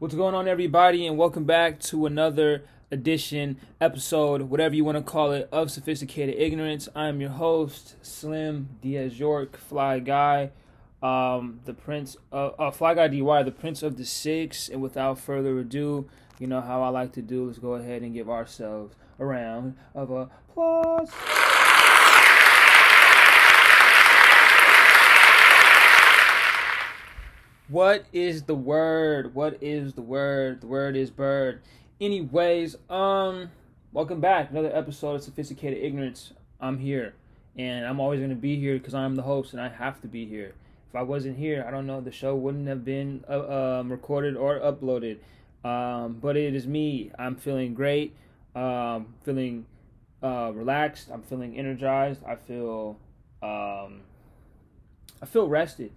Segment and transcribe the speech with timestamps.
[0.00, 5.04] What's going on, everybody, and welcome back to another edition, episode, whatever you want to
[5.04, 6.88] call it, of Sophisticated Ignorance.
[6.96, 10.52] I'm your host, Slim Diaz York, Fly Guy,
[11.02, 14.70] um, the Prince, of, uh, Fly Guy DY, the Prince of the Six.
[14.70, 16.08] And without further ado,
[16.38, 17.44] you know how I like to do.
[17.44, 21.10] Let's go ahead and give ourselves a round of applause.
[27.70, 29.32] What is the word?
[29.32, 30.60] What is the word?
[30.60, 31.62] The word is bird.
[32.00, 33.52] Anyways, um,
[33.92, 34.50] welcome back.
[34.50, 36.32] Another episode of Sophisticated Ignorance.
[36.60, 37.14] I'm here,
[37.56, 40.08] and I'm always going to be here because I'm the host, and I have to
[40.08, 40.54] be here.
[40.88, 44.36] If I wasn't here, I don't know, the show wouldn't have been uh, um, recorded
[44.36, 45.18] or uploaded.
[45.64, 47.12] Um, but it is me.
[47.20, 48.16] I'm feeling great.
[48.56, 49.64] Um, feeling
[50.24, 51.08] uh, relaxed.
[51.08, 52.24] I'm feeling energized.
[52.26, 52.98] I feel
[53.44, 54.00] um,
[55.22, 55.92] I feel rested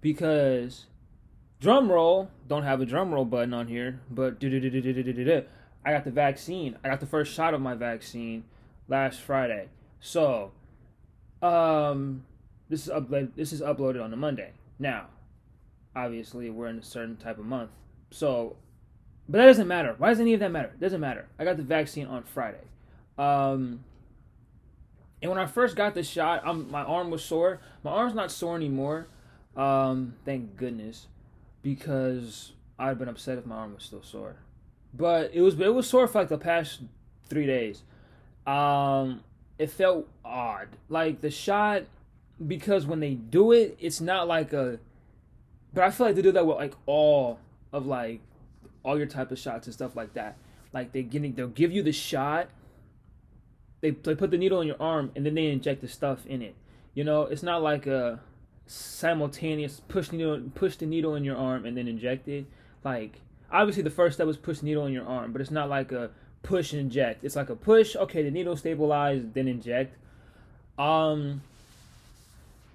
[0.00, 0.86] because
[1.60, 2.30] drum roll.
[2.46, 6.76] Don't have a drum roll button on here, but I got the vaccine.
[6.82, 8.44] I got the first shot of my vaccine
[8.88, 9.68] last Friday.
[10.00, 10.52] So,
[11.42, 12.24] um,
[12.68, 13.34] this is uploaded.
[13.36, 14.52] This is uploaded on a Monday.
[14.78, 15.06] Now,
[15.94, 17.70] obviously, we're in a certain type of month,
[18.10, 18.56] so,
[19.28, 19.94] but that doesn't matter.
[19.98, 20.68] Why does any of that matter?
[20.68, 21.26] It doesn't matter.
[21.38, 22.64] I got the vaccine on Friday.
[23.18, 23.84] Um,
[25.20, 27.60] and when I first got the shot, I'm, my arm was sore.
[27.82, 29.08] My arm's not sore anymore.
[29.56, 31.08] Um, thank goodness
[31.74, 34.36] because I'd been upset if my arm was still sore.
[34.94, 36.80] But it was it was sore for like the past
[37.28, 37.82] three days.
[38.46, 39.22] Um,
[39.58, 41.82] it felt odd, like the shot,
[42.44, 44.78] because when they do it, it's not like a.
[45.74, 47.38] But I feel like they do that with like all
[47.70, 48.20] of like
[48.82, 50.38] all your type of shots and stuff like that.
[50.72, 52.48] Like they getting they'll give you the shot.
[53.82, 56.40] They they put the needle in your arm and then they inject the stuff in
[56.40, 56.54] it.
[56.94, 58.20] You know, it's not like a
[58.68, 62.46] simultaneous push needle push the needle in your arm and then inject it.
[62.84, 65.90] Like obviously the first step was push needle in your arm, but it's not like
[65.90, 66.10] a
[66.42, 67.24] push inject.
[67.24, 69.96] It's like a push, okay, the needle stabilized, then inject.
[70.78, 71.42] Um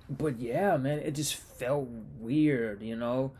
[0.09, 1.87] but yeah, man, it just felt
[2.19, 3.31] weird, you know.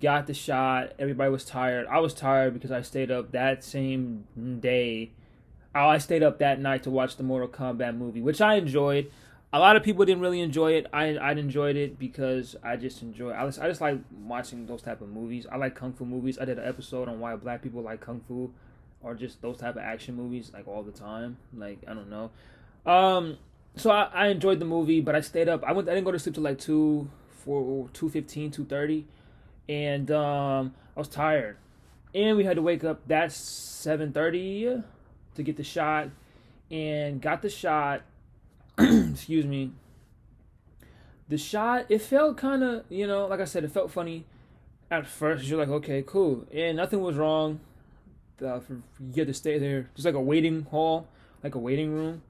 [0.00, 1.86] Got the shot, everybody was tired.
[1.88, 4.24] I was tired because I stayed up that same
[4.60, 5.10] day.
[5.74, 9.10] Oh, I stayed up that night to watch the Mortal Kombat movie, which I enjoyed
[9.52, 10.86] a lot of people didn't really enjoy it.
[10.92, 13.32] I I enjoyed it because I just enjoy.
[13.32, 15.46] I just, I just like watching those type of movies.
[15.50, 16.38] I like kung fu movies.
[16.38, 18.52] I did an episode on why black people like kung fu,
[19.02, 21.36] or just those type of action movies like all the time.
[21.52, 22.30] Like I don't know.
[22.86, 23.38] Um,
[23.76, 25.64] so I, I enjoyed the movie, but I stayed up.
[25.64, 25.88] I went.
[25.88, 29.06] I didn't go to sleep till like two, four, two fifteen, two thirty,
[29.68, 31.56] and um, I was tired,
[32.14, 34.80] and we had to wake up that seven thirty
[35.34, 36.08] to get the shot,
[36.70, 38.02] and got the shot
[39.12, 39.72] excuse me.
[41.28, 44.24] The shot, it felt kind of, you know, like I said, it felt funny
[44.90, 45.44] at first.
[45.44, 47.60] You're like, okay, cool, and nothing was wrong.
[48.44, 51.06] Uh, for, you get to stay there, just like a waiting hall,
[51.42, 52.22] like a waiting room,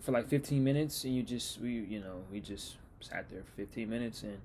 [0.00, 3.52] for like 15 minutes, and you just, we, you know, we just sat there for
[3.52, 4.38] 15 minutes, and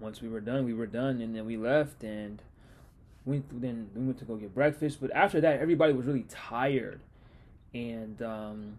[0.00, 2.40] once we were done, we were done, and then we left, and
[3.24, 4.98] we then we went to go get breakfast.
[5.00, 7.00] But after that, everybody was really tired,
[7.72, 8.78] and um,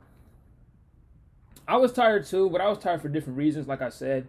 [1.67, 3.67] I was tired too, but I was tired for different reasons.
[3.67, 4.27] Like I said,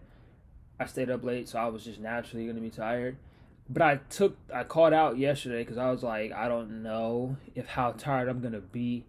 [0.81, 3.17] I stayed up late, so I was just naturally gonna be tired.
[3.69, 7.67] But I took, I called out yesterday because I was like, I don't know if
[7.67, 9.05] how tired I'm gonna be,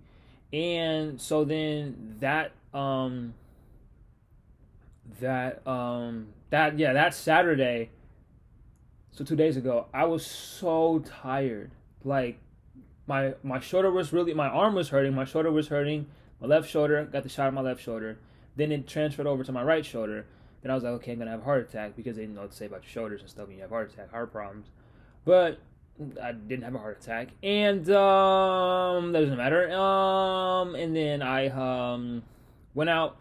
[0.52, 3.34] and so then that, um,
[5.22, 7.92] that, um, that yeah, that Saturday.
[9.12, 11.72] So two days ago, I was so tired.
[12.04, 12.40] Like
[13.08, 16.08] my my shoulder was really, my arm was hurting, my shoulder was hurting
[16.40, 18.18] my left shoulder, got the shot on my left shoulder.
[18.56, 20.26] Then it transferred over to my right shoulder.
[20.62, 22.52] Then I was like, okay, I'm gonna have a heart attack because they know what
[22.52, 24.68] to say about your shoulders and stuff when you have heart attack, heart problems.
[25.26, 25.60] But
[26.22, 29.72] I didn't have a heart attack, and um, that doesn't matter.
[29.72, 32.24] Um, and then I um
[32.74, 33.18] went out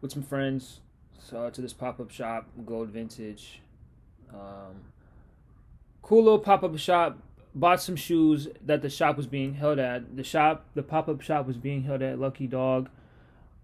[0.00, 0.80] with some friends
[1.28, 3.60] so, to this pop up shop, Gold Vintage.
[4.32, 4.80] Um,
[6.00, 7.18] cool little pop up shop
[7.58, 10.16] bought some shoes that the shop was being held at.
[10.16, 12.88] The shop, the pop up shop was being held at Lucky Dog.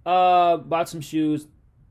[0.04, 1.46] Uh, bought some shoes.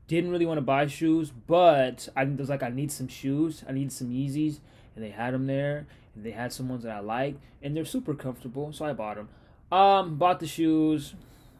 [0.06, 3.64] Didn't really want to buy shoes, but I was like, I need some shoes.
[3.66, 4.58] I need some Yeezys,
[4.94, 5.86] and they had them there.
[6.14, 9.16] And they had some ones that I liked, and they're super comfortable, so I bought
[9.16, 9.28] them.
[9.72, 11.14] Um, bought the shoes.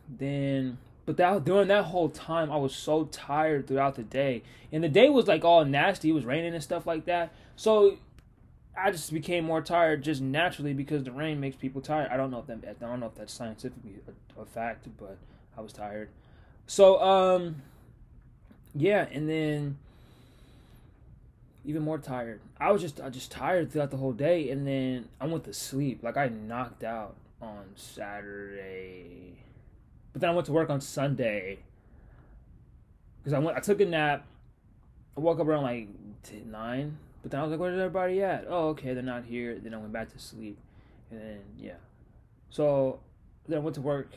[0.07, 0.77] Then,
[1.07, 4.89] but that during that whole time, I was so tired throughout the day, and the
[4.91, 6.11] day was like all nasty.
[6.11, 7.33] It was raining and stuff like that.
[7.57, 7.97] So
[8.77, 12.11] I just became more tired just naturally because the rain makes people tired.
[12.11, 15.17] I don't know if that I don't know if that's scientifically a, a fact, but
[15.57, 16.09] I was tired.
[16.67, 17.63] So um,
[18.75, 19.79] yeah, and then
[21.65, 22.41] even more tired.
[22.61, 25.53] I was just I just tired throughout the whole day, and then I went to
[25.53, 26.03] sleep.
[26.03, 29.39] Like I knocked out on Saturday,
[30.13, 31.59] but then I went to work on Sunday
[33.19, 34.27] because I went I took a nap.
[35.17, 35.89] I woke up around like
[36.47, 39.59] nine, but then I was like, "Where's everybody at?" Oh, okay, they're not here.
[39.59, 40.59] Then I went back to sleep,
[41.11, 41.77] and then yeah,
[42.51, 43.01] so
[43.49, 44.11] then I went to work.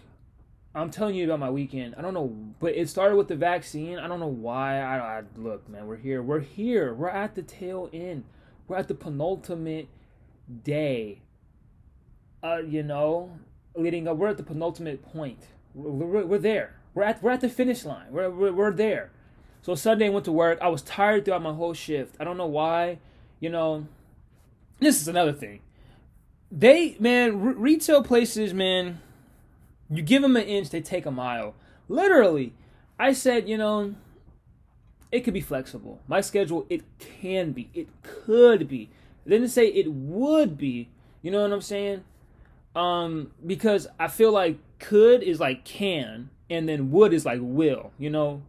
[0.75, 1.95] I'm telling you about my weekend.
[1.98, 3.98] I don't know, but it started with the vaccine.
[3.98, 4.80] I don't know why.
[4.80, 6.21] I, I look, man, we're here.
[6.21, 6.94] We're here.
[6.94, 8.25] We're at the tail end.
[8.68, 9.88] We're at the penultimate
[10.65, 11.21] day.
[12.44, 13.39] Uh, you know,
[13.74, 14.18] leading up.
[14.18, 15.45] We're at the penultimate point.
[15.74, 16.75] We're, we're, we're there.
[16.94, 18.07] We're at we're at the finish line.
[18.12, 19.12] We're, we're we're there.
[19.68, 20.60] So Sunday I went to work.
[20.62, 22.16] I was tired throughout my whole shift.
[22.19, 23.00] I don't know why.
[23.42, 23.86] You know,
[24.80, 25.60] this is another thing.
[26.50, 29.02] They man, retail places, man
[29.90, 31.56] you give them an inch, they take a mile.
[31.88, 32.54] Literally,
[33.00, 33.96] I said, you know,
[35.12, 36.02] it could be flexible.
[36.08, 37.69] My schedule, it can be.
[37.74, 38.90] It could be.
[39.25, 40.90] I didn't say it would be.
[41.22, 42.04] You know what I'm saying?
[42.75, 47.92] Um, because I feel like could is like can, and then would is like will.
[47.98, 48.44] You know,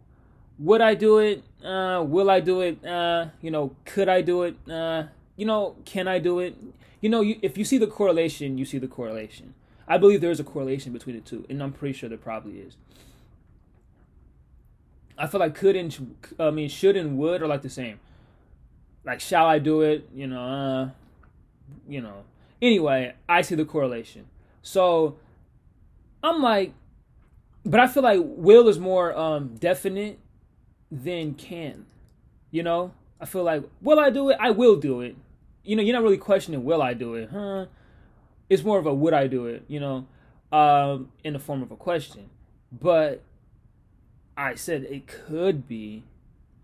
[0.59, 1.43] would I do it?
[1.63, 2.85] Uh, will I do it?
[2.85, 4.55] Uh, you know, could I do it?
[4.69, 5.03] Uh,
[5.37, 6.55] you know, can I do it?
[7.01, 9.53] You know, you, if you see the correlation, you see the correlation.
[9.87, 12.59] I believe there is a correlation between the two, and I'm pretty sure there probably
[12.59, 12.75] is.
[15.17, 17.99] I feel like could and I mean should and would are like the same.
[19.03, 20.07] Like shall I do it?
[20.13, 20.89] You know, uh,
[21.87, 22.23] you know.
[22.61, 24.27] Anyway, I see the correlation.
[24.61, 25.17] So
[26.21, 26.73] I'm like,
[27.65, 30.19] but I feel like will is more um, definite
[30.91, 31.85] than can.
[32.51, 34.37] You know, I feel like will I do it?
[34.39, 35.15] I will do it.
[35.63, 37.65] You know, you're not really questioning will I do it, huh?
[38.49, 40.07] it's more of a would I do it, you know,
[40.51, 42.29] um, in the form of a question.
[42.71, 43.23] But
[44.35, 46.03] I said it could be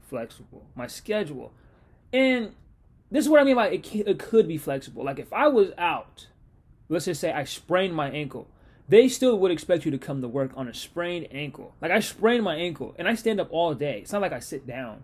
[0.02, 1.54] flexible, my schedule.
[2.12, 2.54] And
[3.12, 5.04] this is what I mean by it, it could be flexible.
[5.04, 6.28] Like if I was out,
[6.90, 8.48] let's just say I sprained my ankle,
[8.88, 11.74] they still would expect you to come to work on a sprained ankle.
[11.82, 14.00] Like I sprained my ankle and I stand up all day.
[14.00, 15.04] It's not like I sit down.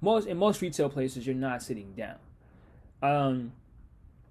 [0.00, 2.16] Most in most retail places, you're not sitting down.
[3.02, 3.52] Um,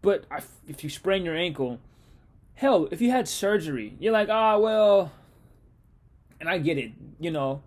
[0.01, 1.79] but I, if you sprain your ankle,
[2.55, 5.11] hell, if you had surgery, you're like, ah, oh, well,
[6.39, 7.61] and I get it, you know,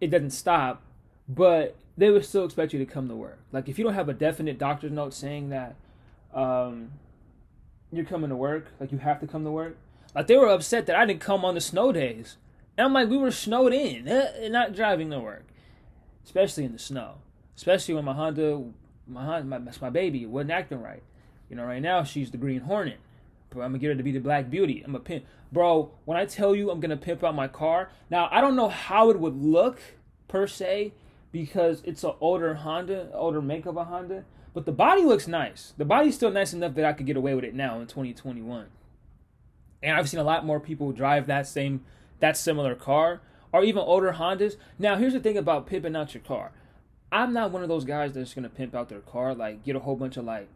[0.00, 0.82] it doesn't stop,
[1.28, 3.38] but they would still expect you to come to work.
[3.52, 5.76] Like if you don't have a definite doctor's note saying that
[6.34, 6.90] um,
[7.92, 9.76] you're coming to work, like you have to come to work.
[10.14, 12.36] Like they were upset that I didn't come on the snow days,
[12.76, 15.46] and I'm like, we were snowed in, eh, not driving to work,
[16.24, 17.16] especially in the snow,
[17.56, 18.64] especially when my Honda,
[19.06, 21.02] my Honda, my, my baby wasn't acting right.
[21.48, 22.98] You know, right now she's the Green Hornet.
[23.50, 24.82] But I'm gonna get her to be the Black Beauty.
[24.84, 25.90] I'm a pimp, bro.
[26.04, 29.10] When I tell you I'm gonna pimp out my car, now I don't know how
[29.10, 29.80] it would look
[30.28, 30.92] per se
[31.32, 34.24] because it's an older Honda, older make of a Honda.
[34.54, 35.74] But the body looks nice.
[35.76, 38.66] The body's still nice enough that I could get away with it now in 2021.
[39.82, 41.84] And I've seen a lot more people drive that same,
[42.20, 43.20] that similar car,
[43.52, 44.56] or even older Hondas.
[44.78, 46.52] Now, here's the thing about pimping out your car.
[47.12, 49.80] I'm not one of those guys that's gonna pimp out their car, like get a
[49.80, 50.48] whole bunch of like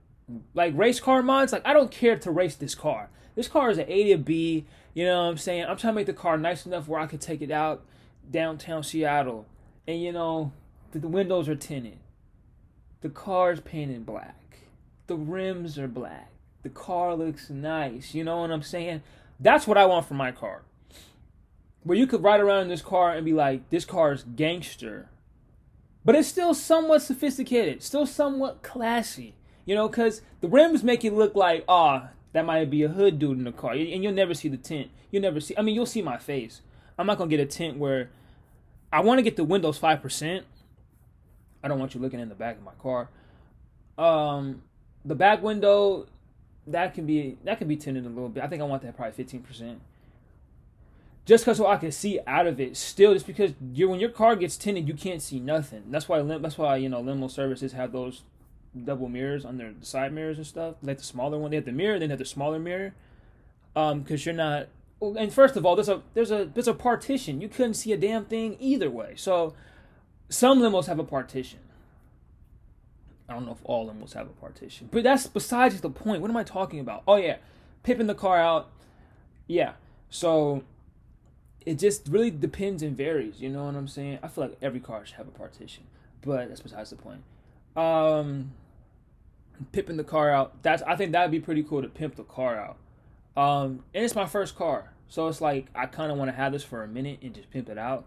[0.55, 3.11] like race car mods, like I don't care to race this car.
[3.35, 4.65] This car is an A to B.
[4.95, 5.65] You know what I'm saying?
[5.65, 7.85] I'm trying to make the car nice enough where I could take it out
[8.31, 9.47] downtown Seattle,
[9.87, 10.53] and you know
[10.93, 11.99] the, the windows are tinted,
[13.01, 14.59] the car's painted black,
[15.09, 16.31] the rims are black,
[16.65, 18.15] the car looks nice.
[18.15, 19.03] You know what I'm saying?
[19.39, 20.63] That's what I want for my car.
[21.85, 25.11] Where you could ride around in this car and be like, this car is gangster,
[26.05, 29.35] but it's still somewhat sophisticated, still somewhat classy.
[29.67, 32.89] You know, because the rims make it look like, ah, oh, that might be a
[32.89, 33.73] hood dude in the car.
[33.73, 34.91] And you'll never see the tint.
[35.11, 36.63] You'll never see, I mean, you'll see my face.
[36.99, 38.11] I'm not going to get a tint where
[38.93, 40.43] I want to get the windows 5%.
[41.63, 43.09] I don't want you looking in the back of my car.
[43.97, 44.63] Um,
[45.05, 46.07] the back window,
[46.67, 48.43] that can be that can be tinted a little bit.
[48.43, 49.77] I think I want that probably 15%.
[51.27, 52.77] Just because so I can see out of it.
[52.77, 55.85] Still, just because you when your car gets tinted, you can't see nothing.
[55.91, 58.23] That's why that's why you know limo services have those
[58.83, 60.77] double mirrors on their side mirrors and stuff.
[60.83, 62.95] Like the smaller one, they have the mirror, then they have the smaller mirror.
[63.75, 64.69] Um, because you're not.
[65.01, 67.41] And first of all, there's a there's a there's a partition.
[67.41, 69.15] You couldn't see a damn thing either way.
[69.17, 69.55] So
[70.29, 71.61] some limos have a partition.
[73.29, 76.21] I don't know if all of limos have a partition, but that's besides the point.
[76.21, 77.03] What am I talking about?
[77.09, 77.37] Oh yeah,
[77.83, 78.71] pipping the car out.
[79.47, 79.73] Yeah.
[80.11, 80.63] So
[81.65, 83.41] it just really depends and varies.
[83.41, 84.19] You know what I'm saying?
[84.23, 85.85] I feel like every car should have a partition,
[86.23, 87.23] but that's besides the point.
[87.77, 88.53] Um,
[89.73, 90.63] pimping the car out.
[90.63, 92.77] That's I think that'd be pretty cool to pimp the car out.
[93.37, 96.53] Um, and it's my first car, so it's like I kind of want to have
[96.53, 98.05] this for a minute and just pimp it out.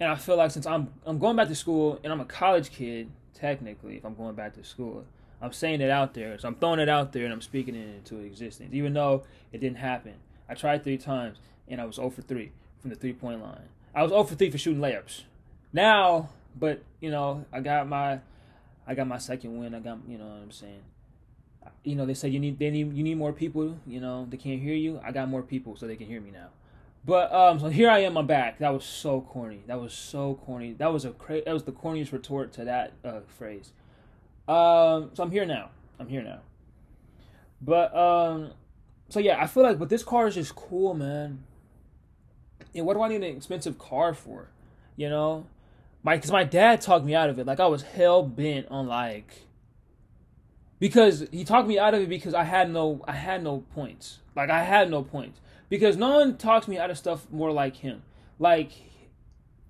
[0.00, 2.70] And I feel like since I'm I'm going back to school and I'm a college
[2.70, 5.04] kid, technically, if I'm going back to school.
[5.40, 6.38] I'm saying it out there.
[6.38, 8.70] So I'm throwing it out there and I'm speaking it into existence.
[8.72, 10.14] Even though it didn't happen.
[10.48, 13.68] I tried three times and I was 0 for 3 from the three point line.
[13.94, 15.22] I was 0 for 3 for shooting layups.
[15.72, 18.20] Now, but you know, I got my
[18.86, 19.74] I got my second win.
[19.74, 20.82] I got you know what I'm saying.
[21.82, 24.36] You know, they say you need they need you need more people, you know, they
[24.36, 25.00] can't hear you.
[25.04, 26.48] I got more people so they can hear me now.
[27.04, 28.58] But um, so here I am, I'm back.
[28.60, 29.64] That was so corny.
[29.66, 30.72] That was so corny.
[30.74, 33.72] That was a cra- that was the corniest retort to that uh, phrase.
[34.46, 35.70] Um, so I'm here now.
[35.98, 36.40] I'm here now.
[37.60, 38.52] But um,
[39.08, 41.42] so yeah, I feel like, but this car is just cool, man.
[42.74, 44.48] And what do I need an expensive car for?
[44.96, 45.46] You know,
[46.04, 47.46] my because my dad talked me out of it.
[47.46, 49.46] Like I was hell bent on like
[50.78, 54.18] because he talked me out of it because I had no I had no points.
[54.36, 55.40] Like I had no points
[55.72, 58.02] because no one talks me out of stuff more like him.
[58.38, 58.72] Like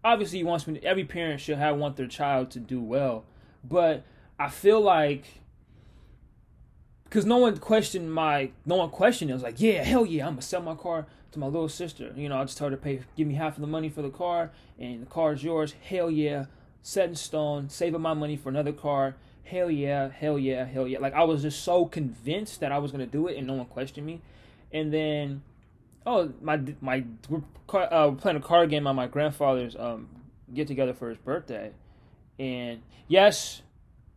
[0.03, 0.81] obviously he wants me.
[0.81, 3.23] To, every parent should have want their child to do well,
[3.63, 4.03] but
[4.37, 5.27] I feel like
[7.05, 9.35] because no one questioned my no one questioned it.
[9.35, 12.13] I was like, yeah, hell yeah, I'm gonna sell my car to my little sister.
[12.17, 14.03] You know, I just told her to pay, give me half of the money for
[14.03, 15.73] the car, and the car is yours.
[15.89, 16.47] Hell yeah,
[16.83, 17.69] set in stone.
[17.69, 19.15] Saving my money for another car.
[19.45, 20.99] Hell yeah, hell yeah, hell yeah.
[20.99, 23.67] Like I was just so convinced that I was gonna do it, and no one
[23.67, 24.21] questioned me.
[24.73, 25.43] And then,
[26.07, 27.43] oh my my we're
[27.75, 30.09] uh, playing a card game on my grandfather's um
[30.53, 31.71] get together for his birthday,
[32.39, 33.63] and yes,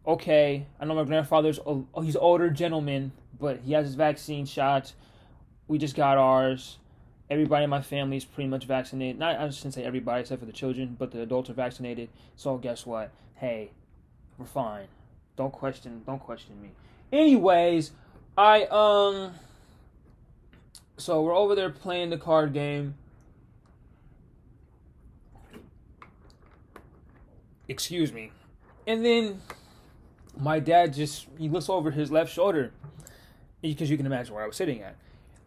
[0.06, 4.94] okay, I know my grandfather's oh, he's older gentleman, but he has his vaccine shots.
[5.68, 6.78] We just got ours.
[7.30, 9.18] Everybody in my family is pretty much vaccinated.
[9.18, 12.10] Not I shouldn't say everybody except for the children, but the adults are vaccinated.
[12.36, 13.12] So guess what?
[13.36, 13.72] Hey,
[14.38, 14.88] we're fine.
[15.36, 16.04] Don't question.
[16.06, 16.70] Don't question me.
[17.12, 17.92] Anyways,
[18.38, 19.34] I um.
[20.98, 22.96] So we're over there playing the card game.
[27.68, 28.32] Excuse me.
[28.88, 29.42] And then
[30.38, 32.72] my dad just he looks over his left shoulder
[33.62, 34.96] because you can imagine where I was sitting at.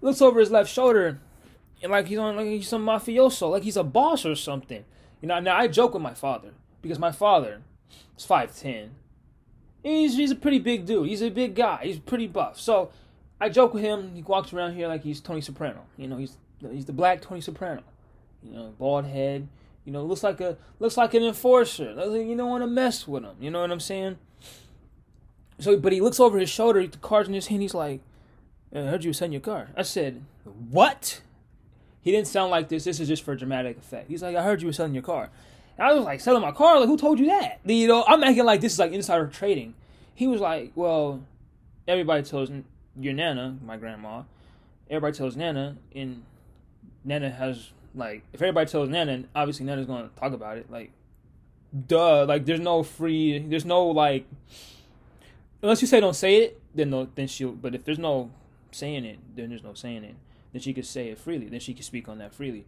[0.00, 1.20] Looks over his left shoulder
[1.82, 4.84] and like he's on like he's some mafioso, like he's a boss or something.
[5.20, 6.52] You know, now I joke with my father
[6.82, 7.62] because my father
[8.16, 8.90] is five ten.
[9.82, 11.08] He's he's a pretty big dude.
[11.08, 11.80] He's a big guy.
[11.84, 12.58] He's pretty buff.
[12.58, 12.90] So
[13.40, 14.14] I joke with him.
[14.14, 15.84] He walks around here like he's Tony Soprano.
[15.96, 16.36] You know, he's
[16.70, 17.82] he's the black Tony Soprano.
[18.42, 19.48] You know, bald head.
[19.84, 21.90] You know, looks like a looks like an enforcer.
[21.90, 23.36] You don't want to mess with him.
[23.40, 24.18] You know what I'm saying?
[25.58, 27.62] So, but he looks over his shoulder, the car's in his hand.
[27.62, 28.00] He's like,
[28.74, 30.22] "I heard you were selling your car." I said,
[30.70, 31.20] "What?"
[32.00, 32.84] He didn't sound like this.
[32.84, 34.08] This is just for dramatic effect.
[34.08, 35.30] He's like, "I heard you were selling your car."
[35.76, 36.78] And I was like, "Selling my car?
[36.78, 39.74] Like, who told you that?" You know, I'm acting like this is like insider trading.
[40.14, 41.22] He was like, "Well,
[41.88, 42.50] everybody tells
[42.98, 44.22] your nana, my grandma.
[44.90, 46.22] Everybody tells nana, and
[47.04, 50.70] nana has like, if everybody tells nana, obviously nana's gonna talk about it.
[50.70, 50.92] Like,
[51.86, 52.24] duh.
[52.24, 53.38] Like, there's no free.
[53.38, 54.26] There's no like."
[55.62, 57.52] unless you say don't say it, then no, then she'll.
[57.52, 58.30] But if there's no
[58.70, 60.14] saying it, then there's no saying it.
[60.52, 61.46] Then she could say it freely.
[61.46, 62.64] Then she can speak on that freely.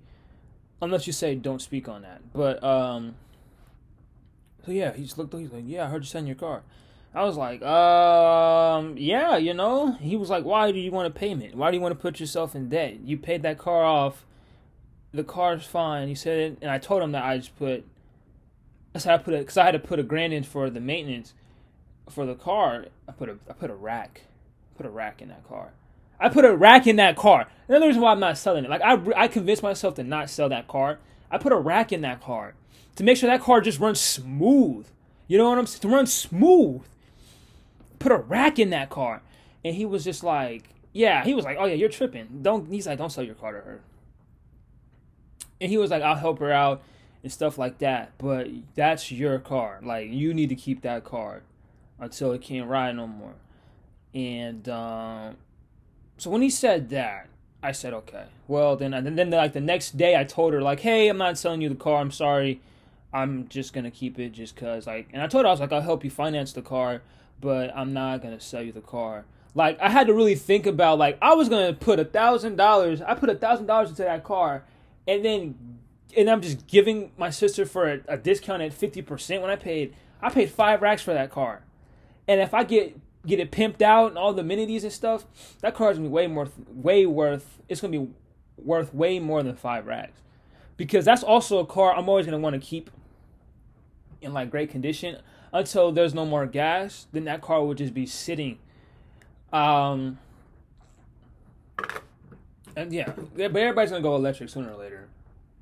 [0.83, 2.21] Unless you say don't speak on that.
[2.33, 3.15] But um.
[4.65, 5.35] So yeah, he just looked.
[5.35, 6.63] He's like, yeah, I heard you send your car.
[7.15, 9.93] I was like, um, yeah, you know.
[9.93, 11.57] He was like, why do you want a payment?
[11.57, 13.01] Why do you want to put yourself in debt?
[13.05, 14.25] You paid that car off.
[15.13, 16.07] The car's fine.
[16.07, 17.85] He said it, and I told him that I just put.
[18.95, 20.81] I said I put it because I had to put a grand in for the
[20.81, 21.35] maintenance
[22.11, 24.23] for the car, I put a I put a rack,
[24.77, 25.71] put a rack in that car.
[26.19, 27.47] I put a rack in that car.
[27.69, 28.71] Another reason why I'm not selling it.
[28.71, 30.99] Like I I convinced myself to not sell that car.
[31.31, 32.55] I put a rack in that car
[32.97, 34.87] to make sure that car just runs smooth.
[35.29, 35.83] You know what I'm saying?
[35.83, 36.83] To run smooth.
[38.01, 39.23] Put a rack in that car,
[39.65, 41.23] and he was just like, yeah.
[41.25, 42.41] He was like, oh yeah, you're tripping.
[42.43, 42.69] Don't.
[42.69, 43.81] He's like, don't sell your car to her.
[45.61, 46.83] And he was like, I'll help her out
[47.23, 48.13] and stuff like that.
[48.19, 49.79] But that's your car.
[49.83, 51.43] Like you need to keep that car
[52.01, 53.35] until it can't ride no more.
[54.15, 55.37] And um,
[56.17, 57.29] so when he said that,
[57.63, 58.25] I said, okay.
[58.49, 61.39] Well, then, and then like the next day, I told her like, hey, I'm not
[61.39, 62.01] selling you the car.
[62.01, 62.61] I'm sorry.
[63.13, 65.73] I'm just gonna keep it just cause like, and I told her I was like,
[65.73, 67.03] I'll help you finance the car,
[67.41, 69.25] but I'm not gonna sell you the car.
[69.55, 73.01] Like I had to really think about like I was gonna put a thousand dollars.
[73.03, 74.65] I put a thousand dollars into that car,
[75.09, 75.79] and then
[76.17, 79.57] and I'm just giving my sister for a, a discount at fifty percent when I
[79.57, 79.95] paid.
[80.23, 81.63] I paid five racks for that car.
[82.29, 85.25] And if I get get it pimped out and all the amenities and stuff,
[85.61, 87.59] that car is gonna be way more, way worth.
[87.69, 88.09] It's gonna be
[88.57, 90.21] worth way more than five racks,
[90.77, 92.91] because that's also a car I'm always gonna want to keep
[94.21, 95.17] in like great condition
[95.53, 97.07] until there's no more gas.
[97.13, 98.59] Then that car would just be sitting.
[99.53, 100.19] Um.
[102.77, 105.09] And yeah, but everybody's gonna go electric sooner or later.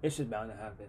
[0.02, 0.87] It's just bound to happen.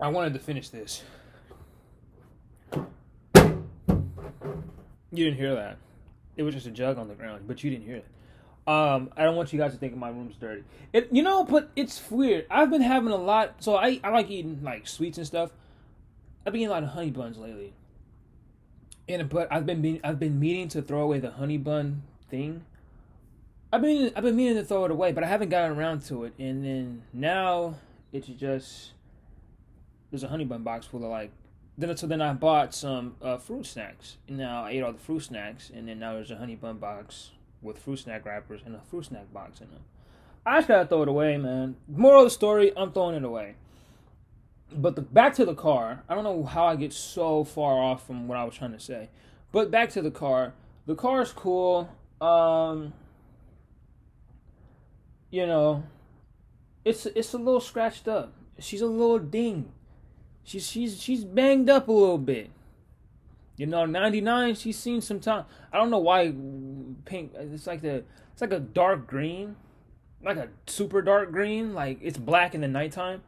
[0.00, 1.02] I wanted to finish this.
[5.14, 5.76] You didn't hear that.
[6.36, 8.06] It was just a jug on the ground, but you didn't hear it.
[8.66, 10.62] Um, I don't want you guys to think my room's dirty.
[10.92, 12.46] It, you know, but it's weird.
[12.48, 13.56] I've been having a lot.
[13.58, 15.50] So I, I like eating like sweets and stuff.
[16.46, 17.72] I've been eating a lot of honey buns lately.
[19.08, 22.64] And but I've been I've been meaning to throw away the honey bun thing.
[23.72, 26.24] I've been I've been meaning to throw it away, but I haven't gotten around to
[26.24, 26.34] it.
[26.38, 27.74] And then now
[28.12, 28.92] it's just
[30.12, 31.32] there's a honey bun box full of like
[31.76, 34.18] then so then I bought some uh, fruit snacks.
[34.28, 36.78] And now I ate all the fruit snacks, and then now there's a honey bun
[36.78, 39.82] box with fruit snack wrappers and a fruit snack box in them.
[40.44, 41.76] I just gotta throw it away, man.
[41.88, 43.54] Moral of the story: I'm throwing it away.
[44.74, 46.02] But the, back to the car.
[46.08, 48.80] I don't know how I get so far off from what I was trying to
[48.80, 49.08] say,
[49.52, 50.54] but back to the car.
[50.86, 51.88] The car is cool.
[52.20, 52.92] Um,
[55.30, 55.84] you know,
[56.84, 58.34] it's it's a little scratched up.
[58.58, 59.72] She's a little ding.
[60.44, 62.50] She's she's she's banged up a little bit.
[63.56, 65.44] You know, 99, she's seen some time.
[65.72, 66.32] I don't know why
[67.04, 69.56] pink it's like the it's like a dark green.
[70.24, 73.22] Like a super dark green, like it's black in the nighttime.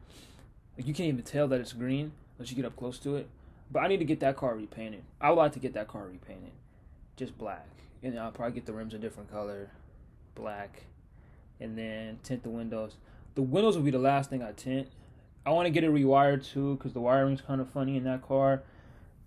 [0.77, 3.29] Like you can't even tell that it's green unless you get up close to it.
[3.69, 5.03] But I need to get that car repainted.
[5.19, 6.51] I would like to get that car repainted.
[7.17, 7.67] Just black.
[8.01, 9.71] And I'll probably get the rims a different color.
[10.35, 10.83] Black.
[11.59, 12.95] And then tint the windows.
[13.33, 14.87] The windows will be the last thing I tint
[15.45, 18.23] I want to get it rewired too because the wiring's kind of funny in that
[18.23, 18.63] car.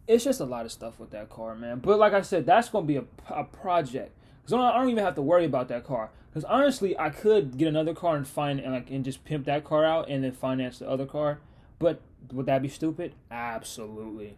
[0.09, 1.79] It's just a lot of stuff with that car, man.
[1.79, 5.05] But like I said, that's gonna be a, a project because I, I don't even
[5.05, 6.11] have to worry about that car.
[6.31, 9.65] Because honestly, I could get another car and find and like and just pimp that
[9.65, 11.41] car out and then finance the other car.
[11.79, 12.01] But
[12.33, 13.15] would that be stupid?
[13.31, 14.37] Absolutely.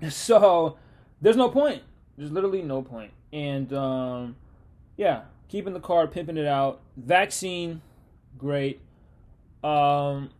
[0.10, 0.76] So
[1.22, 1.82] there's no point.
[2.18, 3.12] There's literally no point.
[3.32, 4.36] And um,
[4.96, 6.80] yeah, keeping the car, pimping it out.
[6.96, 7.80] Vaccine,
[8.36, 8.80] great.
[9.64, 10.30] Um,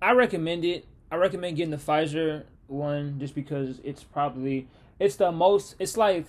[0.00, 0.86] I recommend it.
[1.10, 5.74] I recommend getting the Pfizer one just because it's probably it's the most.
[5.78, 6.26] It's like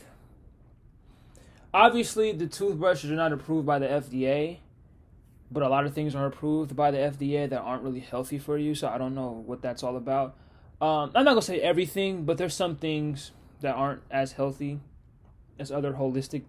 [1.73, 4.57] obviously the toothbrushes are not approved by the FDA,
[5.51, 8.57] but a lot of things are approved by the FDA that aren't really healthy for
[8.57, 8.73] you.
[8.75, 10.35] So I don't know what that's all about.
[10.81, 14.79] Um, I'm not gonna say everything, but there's some things that aren't as healthy
[15.59, 16.43] as other holistic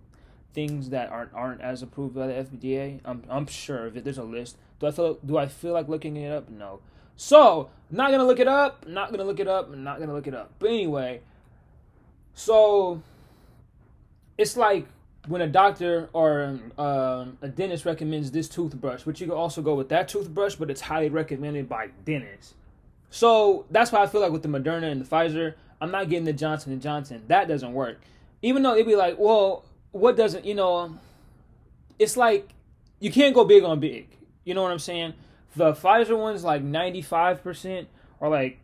[0.55, 3.01] things that aren't aren't as approved by the FDA.
[3.05, 4.05] I'm I'm sure it.
[4.05, 4.57] There's a list.
[4.81, 6.49] Do I feel do I feel like looking it up?
[6.49, 6.81] No.
[7.25, 10.35] So, not gonna look it up, not gonna look it up, not gonna look it
[10.35, 10.51] up.
[10.59, 11.21] But anyway,
[12.35, 13.01] so
[14.37, 14.89] it's like
[15.29, 19.77] when a doctor or um, a dentist recommends this toothbrush, which you can also go
[19.77, 22.55] with that toothbrush, but it's highly recommended by dentists.
[23.11, 26.25] So that's why I feel like with the Moderna and the Pfizer, I'm not getting
[26.25, 27.23] the Johnson and Johnson.
[27.29, 28.01] That doesn't work.
[28.43, 30.99] Even though it'd be like, well, what doesn't you know?
[32.01, 32.49] It's like
[32.99, 34.09] you can't go big on big.
[34.45, 35.15] You know what I'm saying?
[35.57, 37.87] The Pfizer one's like 95%
[38.21, 38.59] or like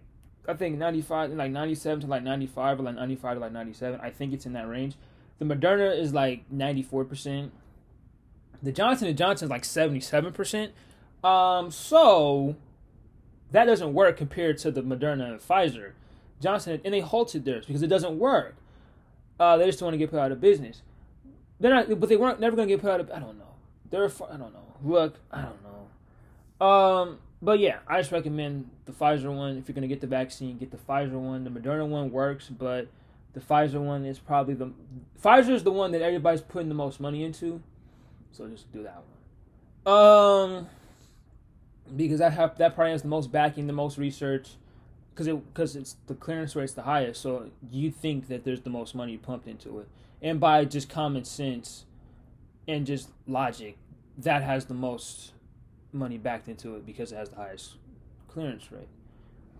[0.46, 4.00] I think 95 like 97 to like 95 or like 95 to like 97.
[4.02, 4.96] I think it's in that range.
[5.38, 7.50] The Moderna is like 94%.
[8.62, 10.70] The Johnson and Johnson is like 77%.
[11.22, 12.56] Um so
[13.50, 15.92] that doesn't work compared to the Moderna and Pfizer.
[16.40, 18.56] Johnson and they halted theirs because it doesn't work.
[19.40, 20.82] Uh, they just want to get put out of business.
[21.60, 23.10] They're not, but they weren't never going to get put out of.
[23.10, 23.54] I don't know.
[23.90, 24.04] They're.
[24.04, 24.74] I don't know.
[24.82, 25.67] Look, I don't know.
[26.60, 29.58] Um, but yeah, I just recommend the Pfizer one.
[29.58, 31.44] If you're gonna get the vaccine, get the Pfizer one.
[31.44, 32.88] The Moderna one works, but
[33.32, 34.72] the Pfizer one is probably the
[35.22, 37.62] Pfizer is the one that everybody's putting the most money into.
[38.32, 39.02] So just do that
[39.84, 39.94] one.
[39.94, 40.68] Um,
[41.96, 44.50] because that have that probably has the most backing, the most research,
[45.10, 47.20] because it because it's the clearance rate's the highest.
[47.20, 49.88] So you think that there's the most money pumped into it,
[50.20, 51.84] and by just common sense
[52.66, 53.78] and just logic,
[54.18, 55.32] that has the most
[55.92, 57.76] money backed into it because it has the highest
[58.28, 58.88] clearance rate.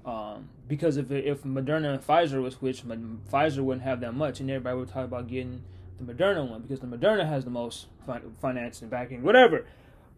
[0.04, 4.50] Um, because if if Moderna and Pfizer was switched, Pfizer wouldn't have that much, and
[4.50, 5.62] everybody would talk about getting
[5.98, 7.88] the Moderna one because the Moderna has the most
[8.40, 9.66] finance and backing, whatever,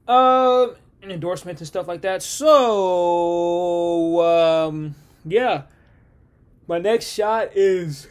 [0.07, 2.23] um, and endorsements and stuff like that.
[2.23, 4.94] So, um,
[5.25, 5.62] yeah,
[6.68, 8.07] my next shot is,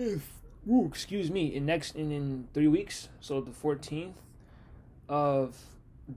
[0.00, 4.16] ooh, excuse me, in next in, in three weeks, so the fourteenth
[5.08, 5.58] of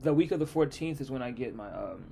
[0.02, 2.04] the week of the 14th is when I get my um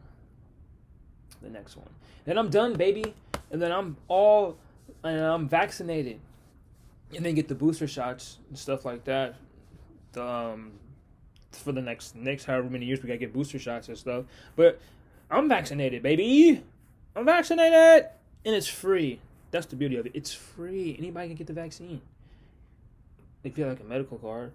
[1.42, 1.90] the next one.
[2.26, 3.14] Then I'm done, baby,
[3.52, 4.58] and then I'm all
[5.04, 6.20] and I'm vaccinated,
[7.16, 9.36] and then get the booster shots and stuff like that.
[10.14, 10.72] The, um,
[11.52, 14.26] for the next next however many years we gotta get booster shots and stuff.
[14.56, 14.80] But
[15.30, 16.64] I'm vaccinated, baby.
[17.16, 18.10] I'm vaccinated,
[18.46, 19.20] and it's free.
[19.52, 20.14] That's the beauty of it.
[20.16, 20.96] It's free.
[20.98, 22.02] Anybody can get the vaccine.
[23.44, 24.52] If you have like a medical card,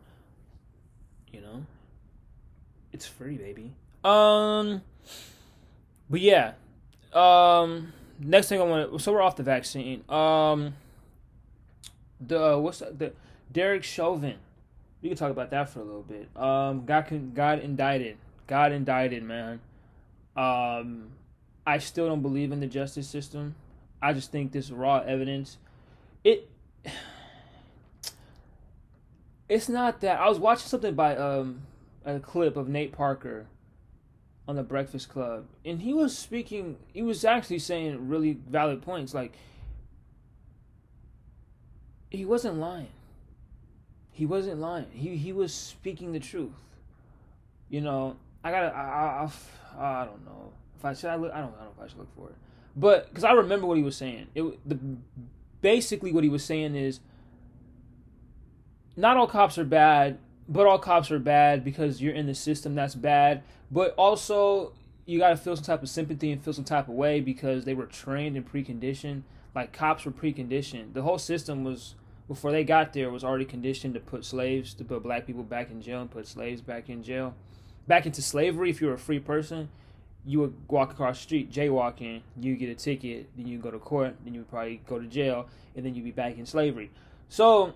[1.33, 1.65] you know,
[2.93, 3.73] it's free, baby.
[4.05, 4.83] Um,
[6.09, 6.53] but yeah.
[7.13, 8.99] Um, next thing I want to.
[8.99, 10.05] So we're off the vaccine.
[10.09, 10.75] Um,
[12.21, 12.99] the uh, what's that?
[12.99, 13.13] the
[13.53, 14.37] Derek Chauvin.
[15.03, 16.29] We can talk about that for a little bit.
[16.37, 18.17] Um, got got indicted.
[18.47, 19.61] Got indicted, man.
[20.37, 21.11] Um,
[21.67, 23.55] I still don't believe in the justice system.
[24.01, 25.59] I just think this raw evidence.
[26.25, 26.49] It.
[29.51, 31.63] It's not that I was watching something by um
[32.17, 33.47] a clip of Nate Parker
[34.47, 36.77] on the Breakfast Club, and he was speaking.
[36.93, 39.13] He was actually saying really valid points.
[39.13, 39.35] Like
[42.11, 42.89] he wasn't lying.
[44.11, 44.87] He wasn't lying.
[44.91, 46.53] He he was speaking the truth.
[47.69, 48.75] You know, I gotta.
[48.75, 49.29] I
[49.77, 51.11] I, I don't know if I should.
[51.11, 51.33] I look.
[51.33, 51.55] I don't.
[51.61, 52.37] I don't know if I should look for it.
[52.75, 54.29] But because I remember what he was saying.
[54.35, 54.79] It the
[55.61, 57.01] basically what he was saying is
[58.97, 62.75] not all cops are bad, but all cops are bad because you're in the system
[62.75, 63.43] that's bad.
[63.71, 64.73] But also
[65.05, 67.65] you got to feel some type of sympathy and feel some type of way because
[67.65, 69.23] they were trained and preconditioned.
[69.55, 70.95] Like cops were preconditioned.
[70.95, 71.95] The whole system was
[72.29, 75.71] before they got there was already conditioned to put slaves to put black people back
[75.71, 77.35] in jail and put slaves back in jail,
[77.87, 78.71] back into slavery.
[78.71, 79.71] If you were a free person,
[80.27, 82.21] you would walk across the street jaywalking.
[82.39, 85.49] You get a ticket, then you go to court, then you probably go to jail,
[85.75, 86.91] and then you'd be back in slavery.
[87.31, 87.73] So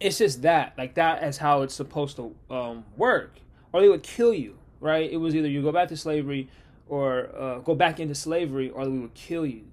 [0.00, 3.34] it's just that, like that is how it's supposed to um, work,
[3.72, 5.10] or they would kill you right?
[5.10, 6.48] It was either you go back to slavery
[6.88, 9.64] or uh, go back into slavery or we would kill you.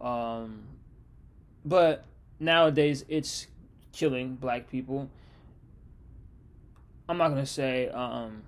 [0.00, 0.64] Um,
[1.64, 2.04] but
[2.38, 3.46] nowadays it's
[3.92, 5.08] killing black people.
[7.08, 8.42] I'm not gonna say um,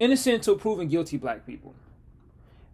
[0.00, 1.74] innocent until proven guilty black people.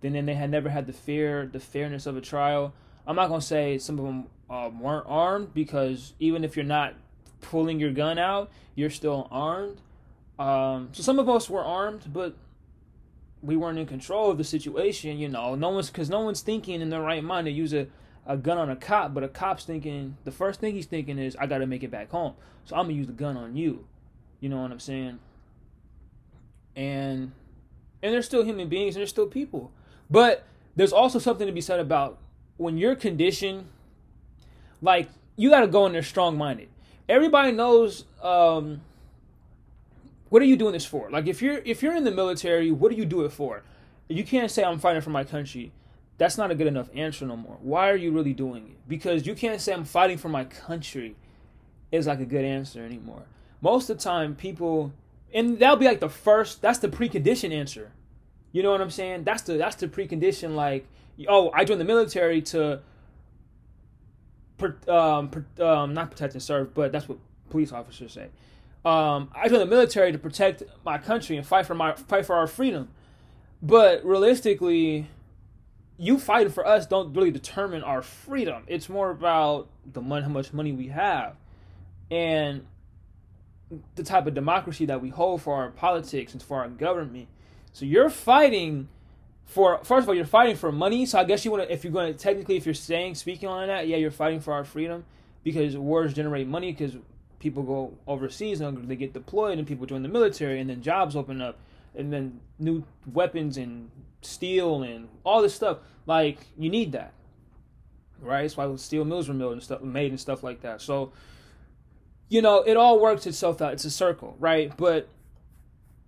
[0.00, 2.72] Then, then they had never had the fear, the fairness of a trial.
[3.06, 6.94] I'm not gonna say some of them uh, weren't armed because even if you're not
[7.42, 9.80] pulling your gun out, you're still armed.
[10.38, 12.34] Um, so some of us were armed, but
[13.42, 15.18] we weren't in control of the situation.
[15.18, 17.88] You know, no one's because no one's thinking in their right mind to use a,
[18.26, 21.36] a gun on a cop, but a cop's thinking the first thing he's thinking is
[21.36, 23.84] I got to make it back home, so I'm gonna use the gun on you.
[24.40, 25.18] You know what I'm saying?
[26.74, 27.32] And
[28.02, 29.70] and they're still human beings and they're still people,
[30.10, 32.18] but there's also something to be said about
[32.56, 33.66] when you're conditioned.
[34.80, 36.68] Like you got to go in there strong minded.
[37.12, 38.06] Everybody knows.
[38.22, 38.80] Um,
[40.30, 41.10] what are you doing this for?
[41.10, 43.62] Like if you're if you're in the military, what do you do it for?
[44.08, 45.72] You can't say I'm fighting for my country.
[46.16, 47.58] That's not a good enough answer no more.
[47.60, 48.88] Why are you really doing it?
[48.88, 51.14] Because you can't say I'm fighting for my country
[51.90, 53.24] is like a good answer anymore.
[53.60, 54.94] Most of the time people
[55.34, 57.92] and that'll be like the first that's the precondition answer.
[58.52, 59.24] You know what I'm saying?
[59.24, 60.86] That's the that's the precondition like
[61.28, 62.80] oh, I joined the military to
[64.88, 67.18] um, um, not protect and serve, but that's what
[67.50, 68.28] police officers say.
[68.84, 72.34] Um, I joined the military to protect my country and fight for my fight for
[72.34, 72.88] our freedom.
[73.62, 75.08] But realistically,
[75.98, 78.64] you fighting for us don't really determine our freedom.
[78.66, 81.36] It's more about the money, how much money we have,
[82.10, 82.66] and
[83.94, 87.28] the type of democracy that we hold for our politics and for our government.
[87.72, 88.88] So you're fighting
[89.46, 91.06] for first of all, you're fighting for money.
[91.06, 93.48] So I guess you want to, if you're going to technically, if you're saying speaking
[93.48, 95.04] on that, yeah, you're fighting for our freedom
[95.42, 96.96] because wars generate money because
[97.38, 101.16] people go overseas and they get deployed and people join the military and then jobs
[101.16, 101.58] open up
[101.94, 103.90] and then new weapons and
[104.22, 105.78] steel and all this stuff.
[106.06, 107.12] Like you need that
[108.22, 108.42] right?
[108.42, 110.80] That's why steel mills were made and stuff made and stuff like that.
[110.80, 111.12] So
[112.28, 113.74] you know it all works itself out.
[113.74, 114.74] It's a circle right?
[114.76, 115.08] But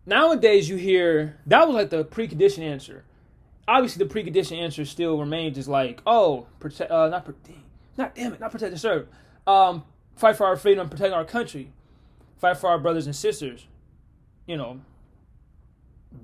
[0.06, 3.04] nowadays you hear that was like the precondition answer
[3.66, 7.26] obviously the precondition answer still remains is like oh protect uh not
[7.96, 9.08] not damn it not protect and serve
[9.46, 9.84] um
[10.16, 11.70] fight for our freedom, protect our country,
[12.38, 13.66] fight for our brothers and sisters,
[14.46, 14.80] you know.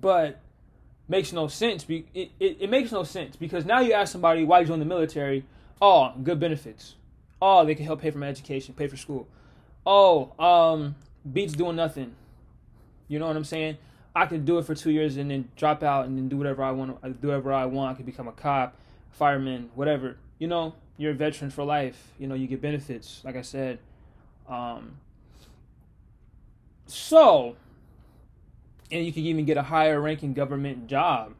[0.00, 0.40] But
[1.08, 1.84] makes no sense.
[1.88, 4.84] It, it, it makes no sense because now you ask somebody why you join the
[4.84, 5.44] military.
[5.82, 6.94] Oh, good benefits.
[7.42, 9.26] Oh, they can help pay for my education, pay for school.
[9.84, 10.94] Oh, um,
[11.30, 12.14] beats doing nothing.
[13.08, 13.78] You know what I'm saying?
[14.14, 16.62] I could do it for two years and then drop out and then do whatever
[16.62, 17.00] I want.
[17.20, 17.92] Do whatever I want.
[17.92, 18.76] I can become a cop,
[19.12, 20.16] fireman, whatever.
[20.38, 22.12] You know, you're a veteran for life.
[22.18, 23.78] You know, you get benefits, like I said.
[24.48, 24.96] Um,
[26.86, 27.56] so,
[28.90, 31.34] and you can even get a higher ranking government job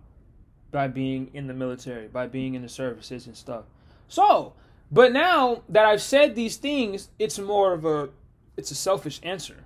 [0.71, 3.65] by being in the military, by being in the services and stuff.
[4.07, 4.53] So,
[4.93, 8.11] but now that I've said these things, it's more of a
[8.57, 9.65] it's a selfish answer.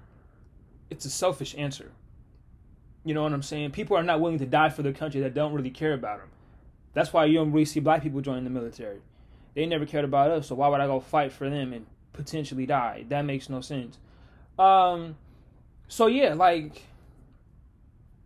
[0.89, 1.91] It's a selfish answer.
[3.05, 3.73] You know what I'm saying?
[3.73, 6.29] People are not willing to die for their country that don't really care about them.
[6.95, 9.01] That's why you don't really see black people joining the military.
[9.55, 12.67] They never cared about us, so why would I go fight for them and potentially
[12.67, 13.05] die?
[13.09, 13.99] That makes no sense.
[14.59, 15.17] Um,
[15.89, 16.83] so yeah, like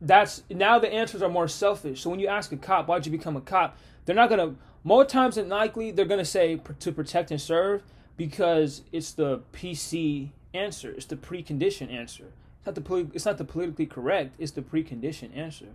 [0.00, 2.02] that's now the answers are more selfish.
[2.02, 3.76] So when you ask a cop, why'd you become a cop?
[4.04, 7.82] They're not gonna more times than likely they're gonna say to protect and serve
[8.16, 10.90] because it's the PC answer.
[10.90, 12.32] It's the precondition answer.
[12.68, 14.34] Not the it's not the politically correct.
[14.38, 15.68] It's the precondition answer.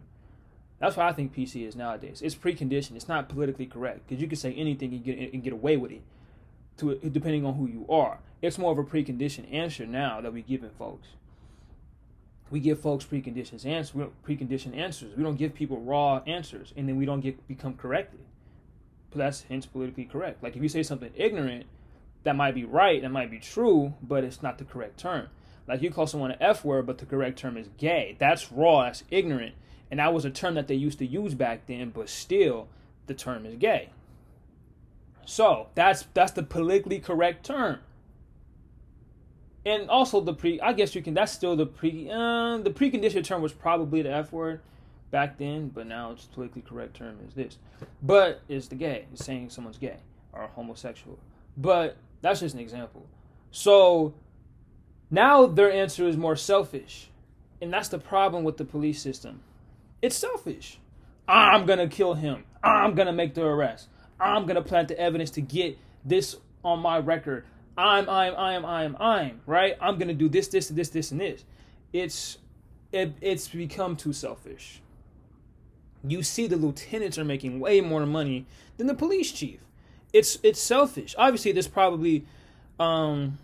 [0.78, 2.22] That's what I think PC is nowadays.
[2.22, 2.96] It's preconditioned.
[2.96, 5.92] It's not politically correct because you can say anything and get and get away with
[5.92, 6.04] it,
[6.78, 8.20] to depending on who you are.
[8.44, 11.08] It's more of a preconditioned answer now that we're giving folks.
[12.52, 14.10] We give folks preconditioned answers.
[14.24, 15.18] Preconditioned answers.
[15.18, 18.20] We don't give people raw answers, and then we don't get become corrected.
[19.10, 20.44] But that's hence politically correct.
[20.44, 21.66] Like if you say something ignorant,
[22.22, 25.30] that might be right, that might be true, but it's not the correct term.
[25.68, 28.16] Like you call someone an F word, but the correct term is gay.
[28.20, 28.84] That's raw.
[28.84, 29.56] That's ignorant
[29.94, 32.68] and that was a term that they used to use back then, but still
[33.06, 33.90] the term is gay.
[35.24, 37.78] So that's that's the politically correct term.
[39.64, 43.24] And also the pre I guess you can that's still the pre uh, the preconditioned
[43.24, 44.62] term was probably the F word
[45.12, 47.60] back then, but now it's politically correct term is this.
[48.02, 49.98] But is the gay, it's saying someone's gay
[50.34, 51.20] or homosexual.
[51.56, 53.06] But that's just an example.
[53.52, 54.16] So
[55.14, 57.10] now their answer is more selfish.
[57.62, 59.40] And that's the problem with the police system.
[60.02, 60.80] It's selfish.
[61.28, 62.44] I'm gonna kill him.
[62.64, 63.88] I'm gonna make the arrest.
[64.20, 67.46] I'm gonna plant the evidence to get this on my record.
[67.78, 69.78] I'm, I'm, I'm, I'm, I'm, right?
[69.80, 71.46] I'm gonna do this, this, this, this, and this.
[71.94, 72.40] It's,
[72.92, 74.82] it, it's become too selfish.
[76.06, 78.46] You see, the lieutenants are making way more money
[78.78, 79.60] than the police chief.
[80.12, 81.16] It's, it's selfish.
[81.18, 82.26] Obviously, there's probably,
[82.80, 83.38] um,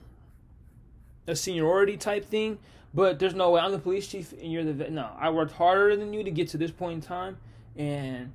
[1.30, 2.58] a seniority type thing,
[2.94, 4.92] but there's no way I'm the police chief and you're the vet.
[4.92, 7.38] No, I worked harder than you to get to this point in time,
[7.78, 8.32] and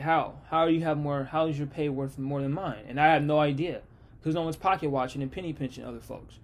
[0.00, 0.34] how?
[0.48, 1.24] How do you have more?
[1.24, 2.84] How is your pay worth more than mine?
[2.88, 3.82] And I have no idea
[4.20, 6.38] because no one's pocket watching and penny pinching other folks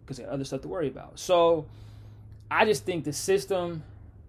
[0.00, 1.18] because they have other stuff to worry about.
[1.18, 1.66] So
[2.50, 3.82] I just think the system.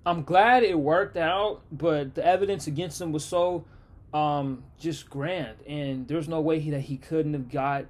[0.06, 3.66] I'm glad it worked out, but the evidence against him was so
[4.14, 7.86] um, just grand, and there's no way he, that he couldn't have got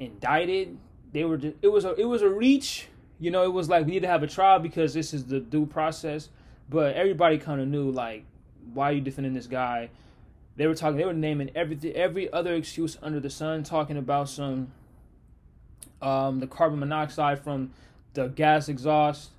[0.00, 0.76] indicted.
[1.12, 2.88] They were just, it was a it was a reach
[3.20, 5.38] you know, it was like we need to have a trial because this is the
[5.38, 6.30] due process.
[6.70, 8.24] But everybody kind of knew like,
[8.72, 9.90] why are you defending this guy?
[10.56, 10.96] They were talking.
[10.96, 14.72] They were naming every every other excuse under the sun, talking about some
[16.00, 17.72] um, the carbon monoxide from
[18.14, 19.30] the gas exhaust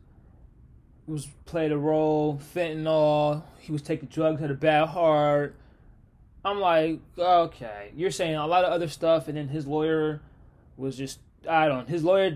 [1.08, 2.40] was played a role.
[2.56, 3.44] Fentanyl.
[3.60, 4.40] He was taking drugs.
[4.40, 5.56] Had a bad heart.
[6.46, 10.22] I'm like, okay, you're saying a lot of other stuff, and then his lawyer
[10.76, 11.90] was just I don't.
[11.90, 12.36] His lawyer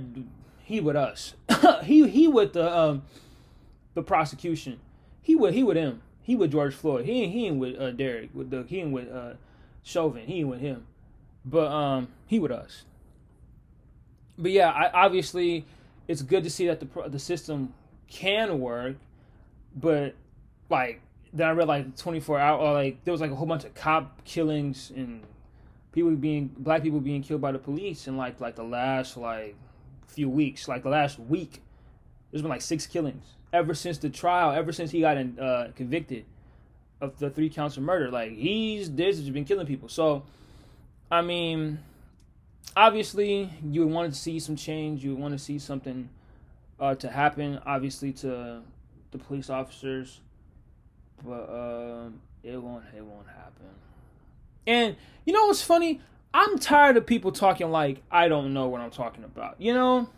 [0.63, 1.35] he with us.
[1.83, 3.03] he he with the um
[3.93, 4.79] the prosecution.
[5.21, 6.01] He with he with him.
[6.21, 7.05] He with George Floyd.
[7.05, 8.29] He he ain't with uh, Derek.
[8.33, 9.33] With the he ain't with uh,
[9.83, 10.25] Chauvin.
[10.25, 10.87] He ain't with him.
[11.43, 12.83] But um he with us.
[14.37, 15.65] But yeah, I, obviously
[16.07, 17.73] it's good to see that the the system
[18.09, 18.97] can work,
[19.75, 20.15] but
[20.69, 23.65] like then I read like 24 hour or like there was like a whole bunch
[23.65, 25.21] of cop killings and
[25.95, 29.55] people being black people being killed by the police in like like the last like
[30.07, 31.61] few weeks, like the last week,
[32.29, 35.71] there's been like six killings ever since the trial, ever since he got in, uh,
[35.75, 36.25] convicted
[36.99, 38.11] of the three counts of murder.
[38.11, 39.87] Like he's this has been killing people.
[39.87, 40.23] So,
[41.09, 41.79] I mean,
[42.75, 45.03] obviously you would want to see some change.
[45.03, 46.09] You would want to see something
[46.77, 47.59] uh, to happen.
[47.65, 48.61] Obviously to
[49.11, 50.19] the police officers,
[51.23, 52.09] but uh,
[52.43, 52.83] it won't.
[52.95, 53.84] It won't happen.
[54.67, 56.01] And you know what's funny?
[56.33, 59.59] I'm tired of people talking like I don't know what I'm talking about.
[59.59, 60.09] You know?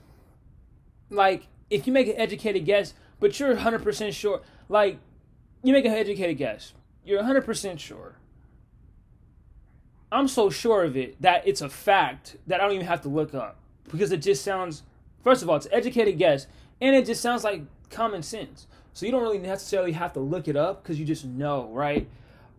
[1.10, 5.00] Like, if you make an educated guess, but you're 100% sure, like,
[5.64, 8.16] you make an educated guess, you're 100% sure.
[10.12, 13.10] I'm so sure of it that it's a fact that I don't even have to
[13.10, 13.58] look up
[13.90, 14.84] because it just sounds,
[15.24, 16.48] first of all, it's educated guess,
[16.80, 18.68] and it just sounds like common sense.
[18.94, 22.08] So you don't really necessarily have to look it up because you just know, right?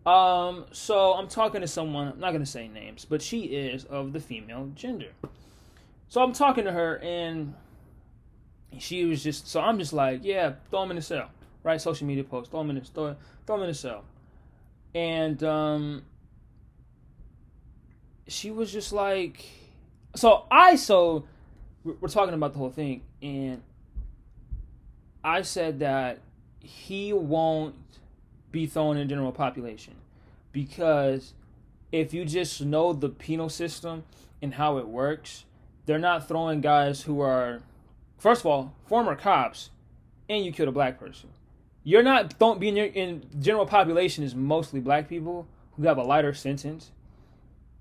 [0.09, 4.11] Um, so I'm talking to someone, I'm not gonna say names, but she is of
[4.11, 5.11] the female gender.
[6.07, 7.53] So I'm talking to her and
[8.79, 11.29] she was just so I'm just like, yeah, throw them in the cell.
[11.61, 11.79] Right?
[11.79, 14.03] Social media post, throw them in the throw, throw them in the cell.
[14.95, 16.03] And um
[18.27, 19.45] she was just like
[20.15, 21.25] so I so
[21.83, 23.61] we're talking about the whole thing and
[25.23, 26.17] I said that
[26.61, 27.75] he won't
[28.51, 29.95] be thrown in general population
[30.51, 31.33] because
[31.91, 34.03] if you just know the penal system
[34.41, 35.45] and how it works,
[35.85, 37.61] they're not throwing guys who are,
[38.17, 39.69] first of all, former cops,
[40.29, 41.29] and you killed a black person.
[41.83, 46.33] You're not don't be in, general population is mostly black people who have a lighter
[46.33, 46.91] sentence,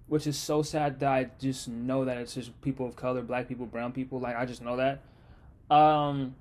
[0.07, 3.49] which is so sad that I just know that it's just people of color, black
[3.49, 4.21] people, brown people.
[4.21, 5.01] Like I just know that.
[5.75, 6.35] Um,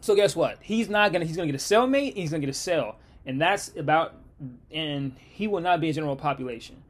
[0.00, 0.58] So guess what?
[0.62, 1.24] He's not gonna.
[1.26, 2.14] He's gonna get a cellmate.
[2.14, 4.14] he's gonna get a cell, and that's about.
[4.70, 6.82] And he will not be a general population.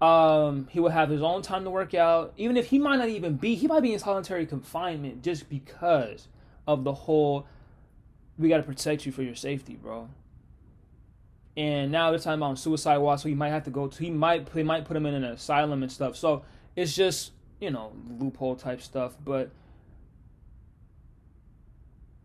[0.00, 2.32] Um, he will have his own time to work out.
[2.36, 6.28] Even if he might not even be, he might be in solitary confinement just because
[6.66, 7.46] of the whole.
[8.38, 10.08] We got to protect you for your safety, bro.
[11.56, 14.02] And now they're talking about suicide watch, so he might have to go to.
[14.02, 14.52] He might.
[14.52, 16.16] They might put him in an asylum and stuff.
[16.16, 19.50] So it's just you know loophole type stuff, but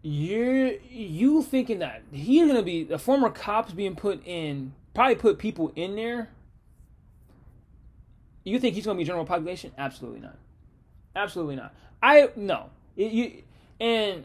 [0.08, 5.38] you're you thinking that he's gonna be the former cops being put in probably put
[5.38, 6.30] people in there
[8.46, 9.74] you think he's gonna be general population?
[9.78, 10.38] Absolutely not.
[11.16, 11.74] Absolutely not.
[12.02, 12.70] I no.
[12.96, 13.44] It, you
[13.80, 14.24] and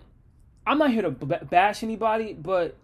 [0.66, 2.76] i'm not here to bash anybody but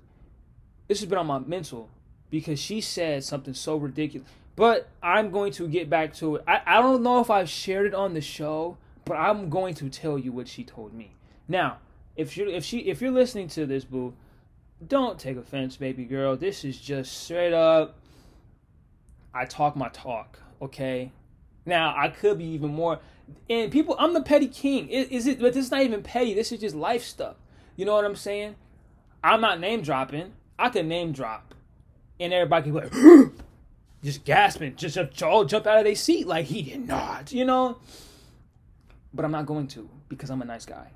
[0.88, 1.88] this has been on my mental
[2.30, 4.28] because she said something so ridiculous.
[4.56, 6.44] But i'm going to get back to it.
[6.48, 9.88] I, I don't know if i've shared it on the show but i'm going to
[9.88, 11.12] tell you what she told me.
[11.46, 11.78] Now
[12.18, 14.12] if you if she if you're listening to this, boo,
[14.86, 16.36] don't take offense, baby girl.
[16.36, 17.96] This is just straight up.
[19.32, 21.12] I talk my talk, okay.
[21.64, 22.98] Now I could be even more,
[23.48, 23.94] and people.
[24.00, 24.88] I'm the petty king.
[24.88, 25.40] Is, is it?
[25.40, 26.34] But this is not even petty.
[26.34, 27.36] This is just life stuff.
[27.76, 28.56] You know what I'm saying?
[29.22, 30.32] I'm not name dropping.
[30.58, 31.54] I can name drop,
[32.18, 33.32] and everybody can be like,
[34.02, 37.32] just gasping, just all jump out of their seat like he did not.
[37.32, 37.78] You know.
[39.14, 40.90] But I'm not going to because I'm a nice guy.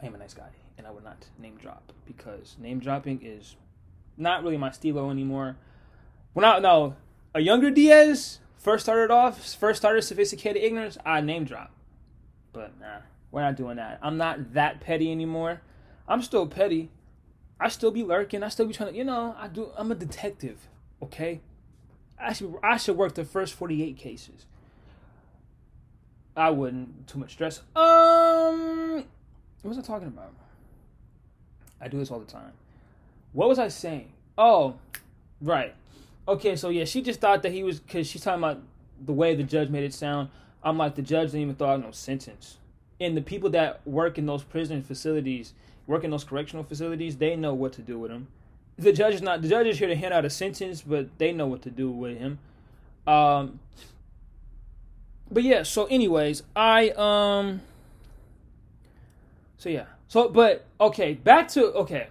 [0.00, 3.56] I am a nice guy, and I would not name drop because name dropping is
[4.16, 5.56] not really my stilo anymore.
[6.32, 6.96] When I no
[7.34, 11.72] a younger Diaz first started off, first started sophisticated ignorance, I name drop,
[12.52, 13.98] but nah, we're not doing that.
[14.02, 15.62] I'm not that petty anymore.
[16.06, 16.90] I'm still petty.
[17.60, 18.42] I still be lurking.
[18.42, 19.70] I still be trying to, you know, I do.
[19.76, 20.68] I'm a detective.
[21.02, 21.40] Okay,
[22.18, 24.46] I should I should work the first 48 cases.
[26.36, 27.08] I wouldn't.
[27.08, 27.62] Too much stress.
[27.74, 29.04] Um,
[29.62, 30.32] what was I talking about?
[31.80, 32.52] I do this all the time.
[33.32, 34.12] What was I saying?
[34.36, 34.76] Oh,
[35.40, 35.74] right.
[36.26, 38.60] Okay, so yeah, she just thought that he was because she's talking about
[39.04, 40.28] the way the judge made it sound.
[40.62, 42.58] I'm like, the judge didn't even throw out no sentence.
[43.00, 45.52] And the people that work in those prison facilities,
[45.86, 48.26] work in those correctional facilities, they know what to do with him.
[48.76, 49.42] The judge is not.
[49.42, 51.90] The judge is here to hand out a sentence, but they know what to do
[51.90, 52.38] with him.
[53.06, 53.58] Um.
[55.30, 55.62] But yeah.
[55.64, 57.62] So, anyways, I um.
[59.58, 59.86] So yeah.
[60.06, 62.06] So but okay, back to okay.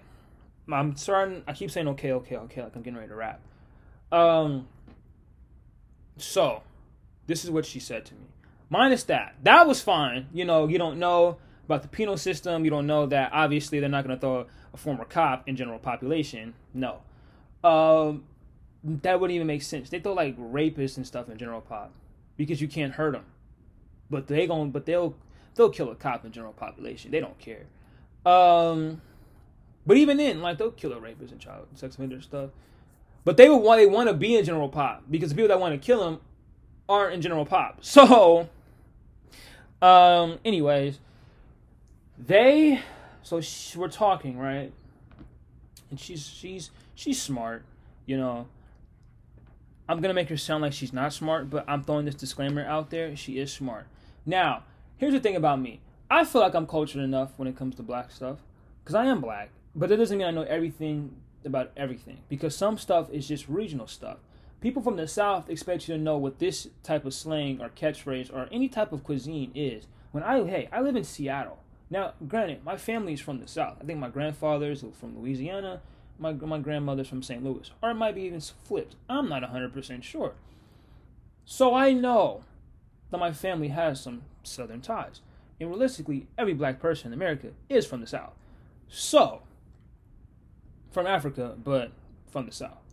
[0.71, 3.39] I'm starting I keep saying okay, okay, okay, like I'm getting ready to rap.
[4.12, 4.67] Um
[6.17, 6.62] so
[7.25, 8.27] this is what she said to me.
[8.69, 9.36] Minus that.
[9.43, 10.27] That was fine.
[10.33, 13.89] You know, you don't know about the penal system, you don't know that obviously they're
[13.89, 16.53] not gonna throw a former cop in general population.
[16.73, 16.99] No.
[17.63, 18.25] Um
[18.83, 19.89] that wouldn't even make sense.
[19.89, 21.93] They throw like rapists and stuff in general pop
[22.36, 23.25] because you can't hurt them.
[24.10, 25.15] But they going but they'll
[25.57, 27.11] they'll kill a cop in general population.
[27.11, 27.65] They don't care.
[28.25, 29.01] Um,
[29.85, 32.51] but even then, like they'll kill a rapist and child sex offender stuff.
[33.25, 35.59] But they would want they want to be in general pop because the people that
[35.59, 36.21] want to kill them
[36.87, 37.79] aren't in general pop.
[37.83, 38.47] So,
[39.81, 40.99] um, anyways,
[42.17, 42.81] they
[43.21, 43.41] so
[43.75, 44.71] we're talking right,
[45.89, 47.63] and she's she's she's smart,
[48.05, 48.47] you know.
[49.89, 52.89] I'm gonna make her sound like she's not smart, but I'm throwing this disclaimer out
[52.89, 53.15] there.
[53.15, 53.87] She is smart.
[54.25, 54.63] Now,
[54.97, 55.81] here's the thing about me.
[56.10, 58.39] I feel like I'm cultured enough when it comes to black stuff
[58.83, 62.77] because I am black, but that doesn't mean I know everything about everything because some
[62.77, 64.17] stuff is just regional stuff.
[64.60, 68.33] People from the South expect you to know what this type of slang or catchphrase
[68.33, 69.86] or any type of cuisine is.
[70.12, 71.60] When I hey, I live in Seattle.
[71.89, 73.77] Now, granted, my family is from the South.
[73.79, 75.81] I think my grandfather's from Louisiana,
[76.17, 77.43] my my grandmother's from St.
[77.43, 78.95] Louis, or it might be even flipped.
[79.07, 80.33] I'm not 100% sure.
[81.45, 82.43] So I know
[83.12, 85.21] that my family has some Southern ties.
[85.60, 88.33] And realistically, every black person in America is from the South.
[88.88, 89.41] So,
[90.91, 91.91] from Africa, but
[92.31, 92.83] from the South.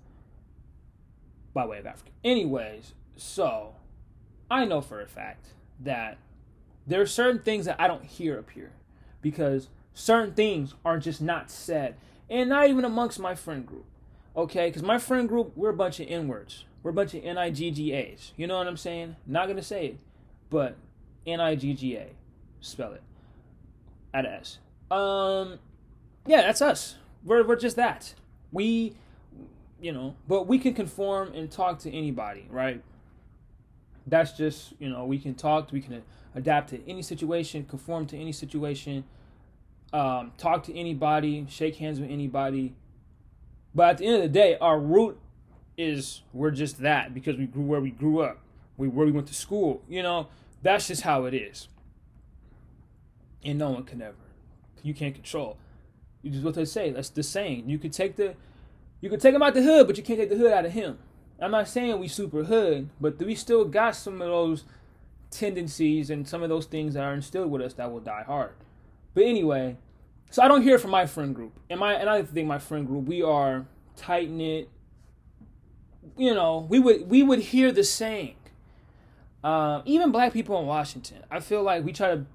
[1.53, 2.11] By way of Africa.
[2.25, 3.77] Anyways, so,
[4.51, 5.49] I know for a fact
[5.81, 6.19] that
[6.87, 8.73] there are certain things that I don't hear up here
[9.23, 11.96] because certain things are just not said.
[12.29, 13.85] And not even amongst my friend group.
[14.37, 14.69] Okay?
[14.69, 16.65] Because my friend group, we're a bunch of N words.
[16.83, 18.33] We're a bunch of N I G G A's.
[18.37, 19.17] You know what I'm saying?
[19.27, 19.98] Not going to say it,
[20.50, 20.77] but
[21.27, 22.08] N I G G A
[22.64, 23.02] spell it.
[24.12, 24.58] Add S.
[24.90, 25.58] Um,
[26.27, 26.96] yeah, that's us.
[27.25, 28.14] We're we're just that.
[28.52, 28.94] We,
[29.81, 32.83] you know, but we can conform and talk to anybody, right?
[34.06, 35.72] That's just you know we can talk.
[35.72, 36.02] We can
[36.35, 39.04] adapt to any situation, conform to any situation,
[39.92, 42.75] um, talk to anybody, shake hands with anybody.
[43.75, 45.18] But at the end of the day, our root
[45.77, 48.38] is we're just that because we grew where we grew up,
[48.77, 49.83] we where we went to school.
[49.88, 50.29] You know,
[50.65, 51.69] that's just how it is
[53.44, 54.25] and no one can ever
[54.85, 55.56] you can't control.
[56.23, 56.90] You just what they say.
[56.90, 57.69] That's the saying.
[57.69, 58.37] You could take the
[59.00, 60.73] you could take him out the hood, but you can't take the hood out of
[60.73, 60.98] him.
[61.40, 64.65] I'm not saying we super hood, but we still got some of those
[65.31, 68.52] tendencies and some of those things that are instilled with us that will die hard.
[69.15, 69.77] But anyway,
[70.31, 71.58] so I don't hear from my friend group.
[71.69, 74.69] And my and I think my friend group, we are tight knit.
[76.17, 78.37] You know, we would we would hear the saying.
[79.45, 82.27] Um, even black people in Washington, I feel like we try to.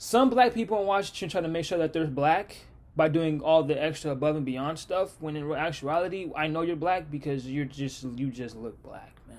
[0.00, 2.56] Some black people in Washington try to make sure that there's black
[2.94, 5.16] by doing all the extra above and beyond stuff.
[5.18, 9.38] When in actuality, I know you're black because you're just you just look black, man.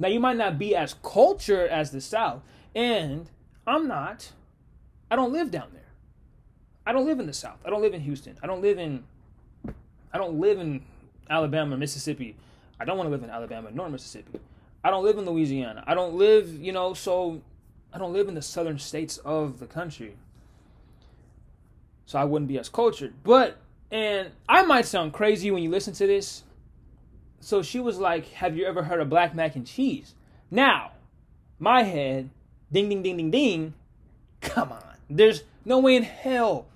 [0.00, 2.42] Now you might not be as cultured as the South,
[2.74, 3.30] and
[3.64, 4.32] I'm not.
[5.08, 5.82] I don't live down there.
[6.84, 7.58] I don't live in the South.
[7.64, 8.36] I don't live in Houston.
[8.42, 9.04] I don't live in
[10.12, 10.82] I don't live in
[11.30, 12.34] Alabama, Mississippi.
[12.80, 14.40] I don't want to live in Alabama nor Mississippi.
[14.84, 15.84] I don't live in Louisiana.
[15.86, 17.40] I don't live, you know, so
[17.92, 20.16] I don't live in the southern states of the country.
[22.06, 23.14] So I wouldn't be as cultured.
[23.22, 23.58] But
[23.90, 26.42] and I might sound crazy when you listen to this.
[27.40, 30.14] So she was like, "Have you ever heard of black mac and cheese?"
[30.50, 30.92] Now,
[31.58, 32.30] my head,
[32.70, 33.74] ding ding ding ding ding.
[34.40, 34.96] Come on.
[35.08, 36.66] There's no way in hell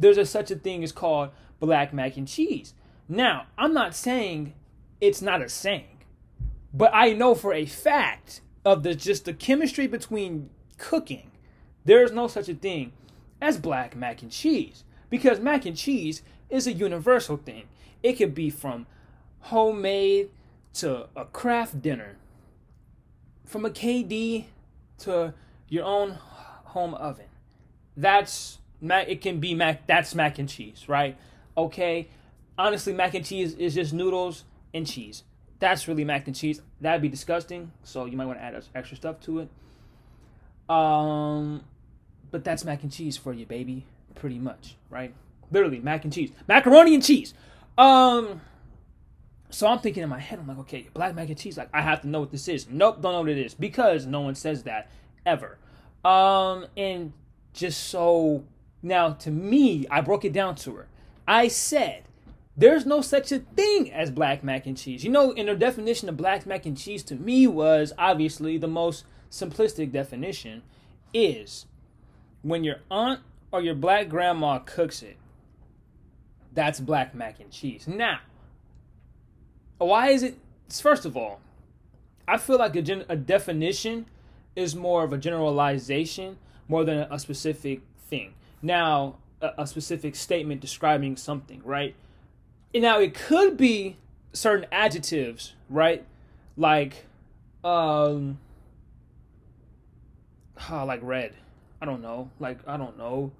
[0.00, 1.30] there's a, such a thing as called
[1.60, 2.74] black mac and cheese.
[3.08, 4.54] Now, I'm not saying
[5.00, 5.99] it's not a saying,
[6.72, 11.30] but I know for a fact of the just the chemistry between cooking,
[11.84, 12.92] there's no such a thing
[13.40, 17.64] as black mac and cheese because mac and cheese is a universal thing.
[18.02, 18.86] It could be from
[19.40, 20.30] homemade
[20.74, 22.16] to a Kraft Dinner,
[23.44, 24.46] from a KD
[24.98, 25.34] to
[25.68, 27.26] your own home oven.
[27.96, 29.08] That's mac.
[29.08, 29.86] It can be mac.
[29.86, 31.16] That's mac and cheese, right?
[31.56, 32.08] Okay.
[32.56, 35.24] Honestly, mac and cheese is just noodles and cheese.
[35.60, 36.60] That's really mac and cheese.
[36.80, 37.70] That'd be disgusting.
[37.84, 39.48] So you might want to add extra stuff to it.
[40.68, 41.64] Um,
[42.30, 43.86] but that's mac and cheese for you, baby.
[44.14, 45.14] Pretty much, right?
[45.50, 47.34] Literally, mac and cheese, macaroni and cheese.
[47.76, 48.40] Um,
[49.50, 51.56] so I'm thinking in my head, I'm like, okay, black mac and cheese.
[51.56, 52.68] Like, I have to know what this is.
[52.68, 54.90] Nope, don't know what it is because no one says that
[55.26, 55.58] ever.
[56.04, 57.12] Um, and
[57.52, 58.44] just so
[58.82, 60.88] now, to me, I broke it down to her.
[61.26, 62.04] I said,
[62.60, 65.02] there's no such a thing as black mac and cheese.
[65.02, 68.68] You know, in her definition of black mac and cheese to me was obviously the
[68.68, 70.62] most simplistic definition
[71.14, 71.66] is
[72.42, 75.16] when your aunt or your black grandma cooks it,
[76.52, 77.88] that's black mac and cheese.
[77.88, 78.20] Now,
[79.78, 80.38] why is it?
[80.68, 81.40] First of all,
[82.28, 84.06] I feel like a, gen, a definition
[84.54, 86.36] is more of a generalization
[86.68, 91.94] more than a specific thing now a, a specific statement describing something, right?
[92.74, 93.96] Now it could be
[94.32, 96.04] certain adjectives, right?
[96.56, 97.06] Like,
[97.64, 98.38] um,
[100.70, 101.34] oh, like red.
[101.80, 102.30] I don't know.
[102.38, 103.32] Like I don't know.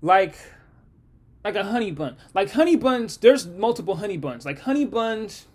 [0.00, 0.36] Like,
[1.44, 2.16] like a honey bun.
[2.34, 3.16] Like honey buns.
[3.16, 4.44] There's multiple honey buns.
[4.44, 5.46] Like honey buns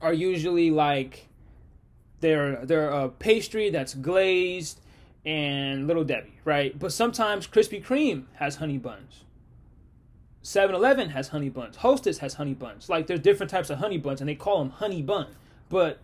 [0.00, 1.28] are usually like
[2.20, 4.80] they're they're a pastry that's glazed
[5.24, 6.78] and Little Debbie, right?
[6.78, 9.24] But sometimes Krispy Kreme has honey buns.
[10.46, 11.78] 7-Eleven has honey buns.
[11.78, 12.88] Hostess has honey buns.
[12.88, 15.26] Like there's different types of honey buns and they call them honey bun.
[15.68, 15.98] But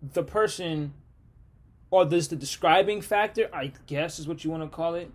[0.00, 0.94] the person
[1.90, 5.10] or this the describing factor, I guess is what you want to call it.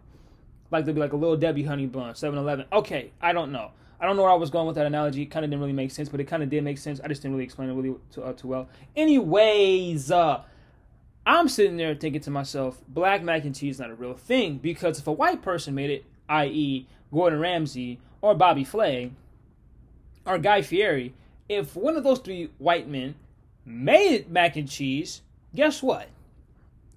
[0.70, 2.66] Like there'd be like a little Debbie honey bun, 7-Eleven.
[2.74, 3.72] Okay, I don't know.
[4.02, 5.22] I don't know where I was going with that analogy.
[5.22, 7.00] It kind of didn't really make sense, but it kind of did make sense.
[7.02, 8.68] I just didn't really explain it really too, uh, too well.
[8.98, 10.42] Anyways, uh,
[11.26, 14.58] I'm sitting there thinking to myself, black mac and cheese is not a real thing
[14.58, 19.12] because if a white person made it, i.e., Gordon Ramsay or Bobby Flay
[20.26, 21.14] or Guy Fieri,
[21.48, 23.16] if one of those three white men
[23.66, 25.22] made mac and cheese,
[25.54, 26.08] guess what?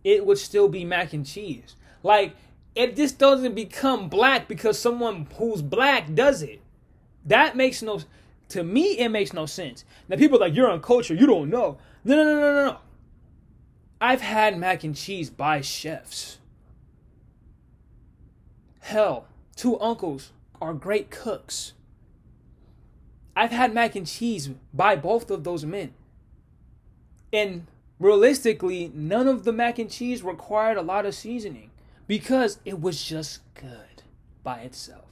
[0.03, 1.77] It would still be mac and cheese.
[2.03, 2.37] Like,
[2.75, 6.61] it just doesn't become black because someone who's black does it.
[7.25, 8.01] That makes no
[8.51, 9.85] to me it makes no sense.
[10.09, 11.79] Now people like you're uncultured, you don't know.
[12.05, 12.79] No no no no no no.
[14.01, 16.39] I've had mac and cheese by chefs.
[18.81, 19.27] Hell,
[19.57, 21.73] two uncles are great cooks.
[23.35, 25.93] I've had mac and cheese by both of those men.
[27.33, 27.67] And
[27.99, 31.71] realistically, none of the mac and cheese required a lot of seasoning
[32.07, 34.03] because it was just good
[34.43, 35.05] by itself.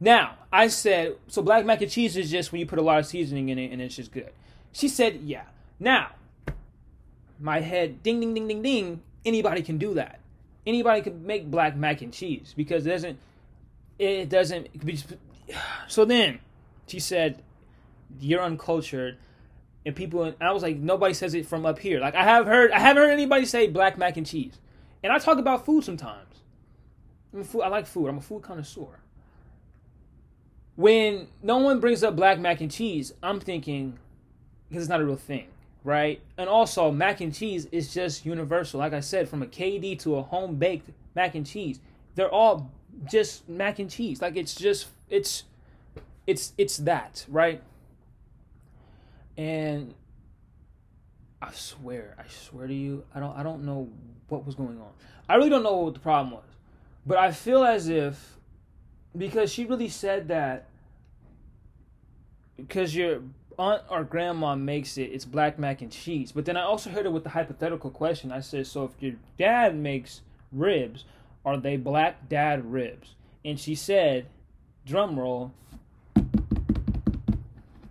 [0.00, 2.98] Now, I said, so black mac and cheese is just when you put a lot
[2.98, 4.30] of seasoning in it and it's just good.
[4.72, 5.44] She said, yeah.
[5.78, 6.10] Now,
[7.40, 10.20] my head ding ding ding ding ding anybody can do that
[10.66, 13.18] anybody can make black mac and cheese because it doesn't
[13.98, 14.68] it doesn't
[15.88, 16.38] so then
[16.86, 17.42] she said
[18.20, 19.18] you're uncultured
[19.86, 22.46] and people and I was like nobody says it from up here like I have
[22.46, 24.58] heard I haven't heard anybody say black mac and cheese
[25.04, 26.40] And I talk about food sometimes.
[27.44, 28.08] Food, I like food.
[28.08, 29.00] I'm a food connoisseur.
[30.76, 33.98] When no one brings up black mac and cheese, I'm thinking
[34.68, 35.48] because it's not a real thing,
[35.84, 36.22] right?
[36.38, 38.80] And also, mac and cheese is just universal.
[38.80, 41.80] Like I said, from a KD to a home baked mac and cheese,
[42.14, 42.72] they're all
[43.10, 44.20] just mac and cheese.
[44.22, 45.44] Like it's just it's
[46.26, 47.62] it's it's that, right?
[49.36, 49.94] And
[51.42, 53.88] I swear, I swear to you, I don't I don't know
[54.28, 54.90] what was going on.
[55.28, 56.44] I really don't know what the problem was.
[57.06, 58.38] But I feel as if
[59.16, 60.68] because she really said that
[62.56, 63.20] because your
[63.58, 66.32] aunt or grandma makes it, it's black mac and cheese.
[66.32, 68.32] But then I also heard it with the hypothetical question.
[68.32, 70.22] I said, so if your dad makes
[70.52, 71.04] ribs,
[71.44, 73.14] are they black dad ribs?
[73.44, 74.26] And she said,
[74.86, 75.52] drum roll,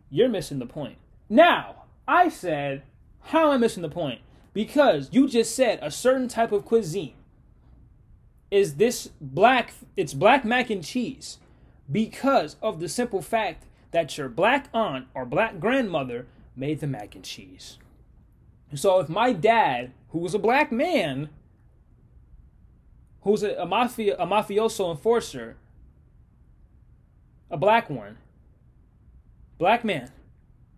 [0.09, 0.97] you're missing the point.
[1.29, 2.83] Now, I said,
[3.21, 4.21] how am I missing the point?
[4.53, 7.15] Because you just said a certain type of cuisine
[8.51, 11.39] is this black, it's black mac and cheese
[11.91, 17.15] because of the simple fact that your black aunt or black grandmother made the mac
[17.15, 17.79] and cheese.
[18.75, 21.29] So if my dad, who was a black man,
[23.23, 25.55] who's a, a mafia a mafioso enforcer,
[27.49, 28.17] a black one,
[29.57, 30.11] black man,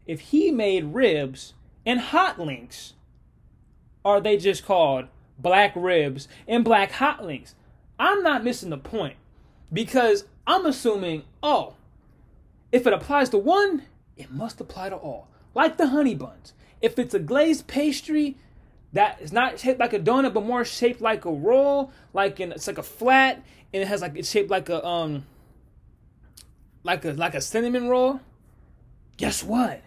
[0.05, 1.53] if he made ribs
[1.85, 2.93] and hot links,
[4.03, 7.55] are they just called black ribs and black hot links?
[7.99, 9.15] I'm not missing the point
[9.71, 11.73] because I'm assuming, oh,
[12.71, 13.83] if it applies to one,
[14.17, 15.27] it must apply to all.
[15.53, 16.53] Like the honey buns.
[16.81, 18.37] If it's a glazed pastry
[18.95, 22.51] that is not shaped like a donut but more shaped like a roll, like in
[22.53, 23.43] it's like a flat
[23.73, 25.25] and it has like it's shaped like a um
[26.83, 28.21] like a like a cinnamon roll,
[29.17, 29.81] guess what?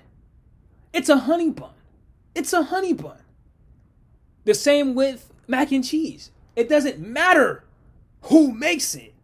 [0.93, 1.71] It's a honey bun.
[2.35, 3.23] It's a honey bun.
[4.45, 6.31] The same with mac and cheese.
[6.55, 7.65] It doesn't matter
[8.23, 9.15] who makes it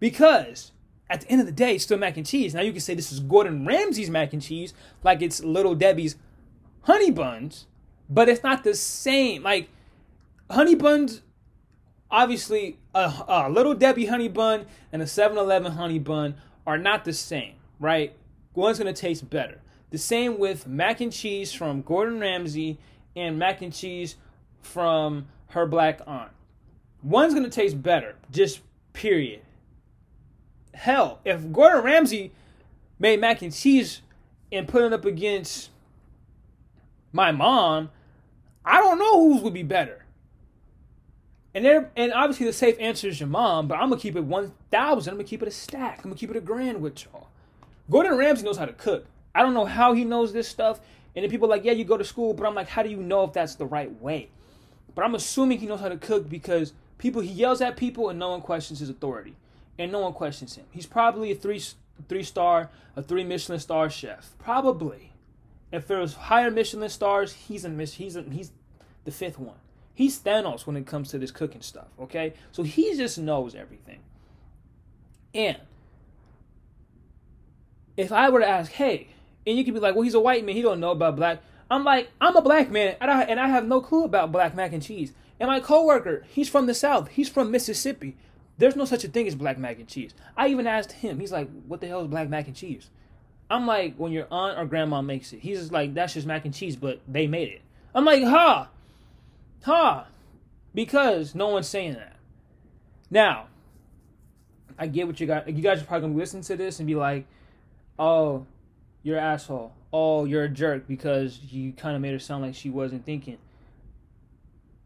[0.00, 0.72] because
[1.08, 2.54] at the end of the day, it's still mac and cheese.
[2.54, 4.74] Now you can say this is Gordon Ramsay's mac and cheese,
[5.04, 6.16] like it's Little Debbie's
[6.82, 7.66] honey buns,
[8.08, 9.42] but it's not the same.
[9.42, 9.68] Like
[10.50, 11.22] honey buns,
[12.10, 16.36] obviously, a, a Little Debbie honey bun and a 7-Eleven honey bun
[16.66, 18.14] are not the same, right?
[18.54, 19.60] One's gonna taste better.
[19.90, 22.78] The same with mac and cheese from Gordon Ramsay
[23.16, 24.16] and mac and cheese
[24.60, 26.30] from her black aunt.
[27.02, 28.60] One's gonna taste better, just
[28.92, 29.42] period.
[30.74, 32.32] Hell, if Gordon Ramsay
[32.98, 34.02] made mac and cheese
[34.52, 35.70] and put it up against
[37.12, 37.90] my mom,
[38.68, 40.04] I don't know whose would be better.
[41.54, 44.24] And there, and obviously the safe answer is your mom, but I'm gonna keep it
[44.24, 45.12] one thousand.
[45.12, 45.98] I'm gonna keep it a stack.
[45.98, 47.28] I'm gonna keep it a grand with y'all.
[47.90, 49.06] Gordon Ramsay knows how to cook.
[49.34, 50.80] I don't know how he knows this stuff.
[51.16, 52.90] And then people are like, yeah, you go to school, but I'm like, how do
[52.90, 54.28] you know if that's the right way?
[54.94, 58.18] But I'm assuming he knows how to cook because people he yells at people and
[58.18, 59.34] no one questions his authority
[59.78, 60.66] and no one questions him.
[60.70, 61.62] He's probably a three
[62.08, 64.32] three star, a three Michelin star chef.
[64.38, 65.12] Probably.
[65.72, 68.52] If there was higher Michelin stars, he's a he's a, he's
[69.08, 69.56] the fifth one.
[69.94, 71.88] He's Thanos when it comes to this cooking stuff.
[71.98, 74.00] Okay, so he just knows everything.
[75.34, 75.56] And
[77.96, 79.08] if I were to ask, hey,
[79.46, 81.40] and you could be like, well, he's a white man, he don't know about black.
[81.70, 84.54] I'm like, I'm a black man, and I, and I have no clue about black
[84.54, 85.14] mac and cheese.
[85.40, 87.08] And my coworker, he's from the South.
[87.08, 88.16] He's from Mississippi.
[88.58, 90.12] There's no such a thing as black mac and cheese.
[90.36, 91.20] I even asked him.
[91.20, 92.90] He's like, "What the hell is black mac and cheese?"
[93.48, 96.44] I'm like, "When your aunt or grandma makes it." He's just like, "That's just mac
[96.44, 97.62] and cheese, but they made it."
[97.94, 98.68] I'm like, "Ha,
[99.64, 100.06] ha,"
[100.74, 102.16] because no one's saying that.
[103.10, 103.46] Now,
[104.78, 105.48] I get what you got.
[105.48, 107.26] You guys are probably gonna listen to this and be like,
[107.98, 108.46] "Oh,
[109.02, 109.72] you're an asshole.
[109.92, 113.38] Oh, you're a jerk because you kind of made her sound like she wasn't thinking."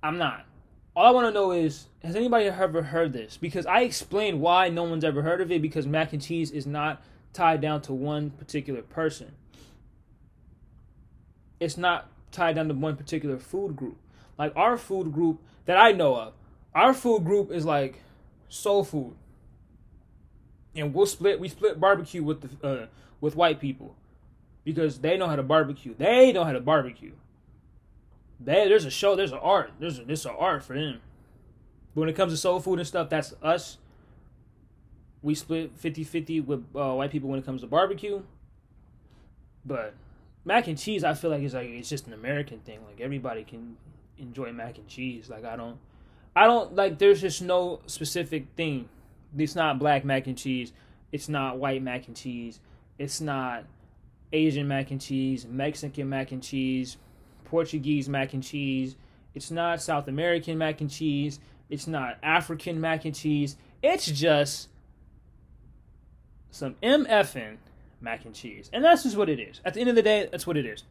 [0.03, 0.47] I'm not
[0.95, 3.37] all I want to know is has anybody ever heard this?
[3.37, 6.67] Because I explained why no one's ever heard of it because mac and cheese is
[6.67, 7.03] not
[7.33, 9.33] tied down to one particular person.
[11.61, 13.97] It's not tied down to one particular food group.
[14.43, 16.33] Like our food group that I know of,
[16.75, 18.01] our food group is like
[18.49, 19.15] soul food.
[20.75, 22.87] And we'll split we split barbecue with the uh,
[23.21, 23.95] with white people
[24.65, 25.95] because they know how to barbecue.
[25.97, 27.13] They know how to barbecue.
[28.41, 29.75] They, there's a show, there's an art.
[29.79, 31.01] There's a, there's an art for them.
[31.95, 33.79] But when it comes to soul food and stuff, that's us.
[35.23, 38.25] We split 50-50 with uh, white people when it comes to barbecue.
[39.65, 39.95] But
[40.45, 42.81] mac and cheese, I feel like it's like it's just an American thing.
[42.85, 43.77] Like everybody can
[44.19, 45.29] enjoy mac and cheese.
[45.29, 45.79] Like I don't,
[46.35, 46.99] I don't like.
[46.99, 48.89] There's just no specific thing.
[49.37, 50.73] It's not black mac and cheese.
[51.11, 52.61] It's not white mac and cheese.
[52.99, 53.65] It's not
[54.33, 55.47] Asian mac and cheese.
[55.47, 56.97] Mexican mac and cheese.
[57.45, 58.97] Portuguese mac and cheese.
[59.35, 61.39] It's not South American mac and cheese.
[61.69, 63.57] It's not African mac and cheese.
[63.83, 64.69] It's just
[66.51, 67.57] some MFN
[68.01, 68.71] mac and cheese.
[68.73, 69.61] And that's just what it is.
[69.65, 70.85] At the end of the day, that's what it is.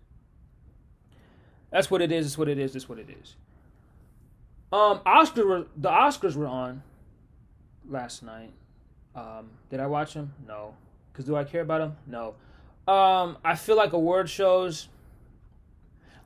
[1.71, 2.25] That's what it is.
[2.25, 2.75] It's what it is.
[2.75, 3.35] It's what it is.
[4.71, 6.83] Um, Oscar the Oscars were on
[7.89, 8.51] last night.
[9.15, 10.33] Um, did I watch them?
[10.47, 10.75] No.
[11.13, 11.97] Cause do I care about them?
[12.07, 12.35] No.
[12.91, 14.87] Um, I feel like award shows.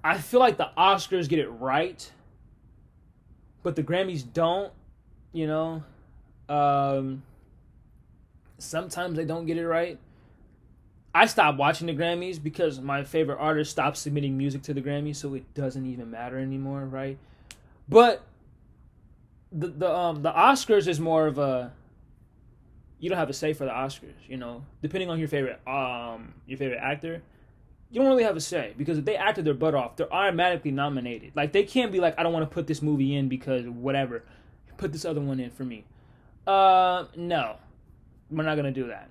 [0.04, 2.12] I feel like the Oscars get it right,
[3.64, 4.72] but the Grammys don't.
[5.34, 5.84] You know,
[6.48, 7.24] um,
[8.60, 10.00] sometimes they don't get it right.
[11.16, 15.16] I stopped watching the Grammys because my favorite artist stopped submitting music to the Grammys,
[15.16, 17.18] so it doesn't even matter anymore, right?
[17.88, 18.22] But
[19.50, 21.72] the the um the Oscars is more of a
[23.00, 24.66] you don't have a say for the Oscars, you know.
[24.82, 27.22] Depending on your favorite um your favorite actor,
[27.90, 30.72] you don't really have a say because if they acted their butt off, they're automatically
[30.72, 31.32] nominated.
[31.34, 34.26] Like they can't be like, I don't want to put this movie in because whatever,
[34.76, 35.86] put this other one in for me.
[36.46, 37.56] Uh, no,
[38.30, 39.10] we're not gonna do that.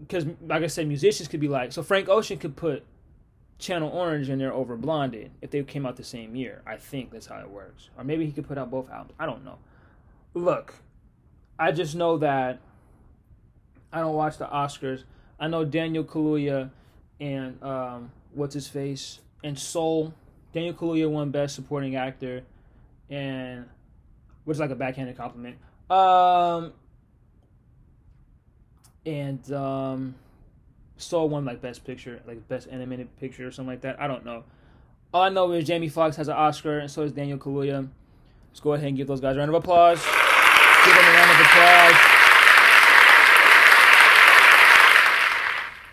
[0.00, 2.84] Because like I said, musicians could be like, so Frank Ocean could put
[3.58, 6.62] Channel Orange in there over Blonded if they came out the same year.
[6.66, 7.90] I think that's how it works.
[7.96, 9.14] Or maybe he could put out both albums.
[9.18, 9.58] I don't know.
[10.32, 10.74] Look,
[11.58, 12.60] I just know that
[13.92, 15.04] I don't watch the Oscars.
[15.38, 16.70] I know Daniel Kaluuya
[17.20, 20.14] and um, what's his face and Soul.
[20.52, 22.42] Daniel Kaluuya won Best Supporting Actor,
[23.08, 23.66] and
[24.44, 25.58] which is like a backhanded compliment.
[25.88, 26.72] Um,
[29.06, 30.14] and um,
[30.96, 34.00] Soul won like Best Picture, like Best Animated Picture or something like that.
[34.00, 34.44] I don't know.
[35.12, 37.88] All I know is Jamie Foxx has an Oscar, and so does Daniel Kaluuya.
[38.50, 39.98] Let's go ahead and give those guys a round of applause.
[40.84, 41.94] Give them a round of applause.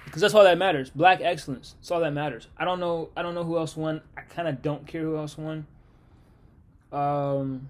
[0.06, 0.90] Because that's all that matters.
[0.90, 1.76] Black excellence.
[1.80, 2.48] That's all that matters.
[2.58, 3.10] I don't know.
[3.16, 4.02] I don't know who else won.
[4.18, 5.68] I kind of don't care who else won.
[6.92, 7.70] Um,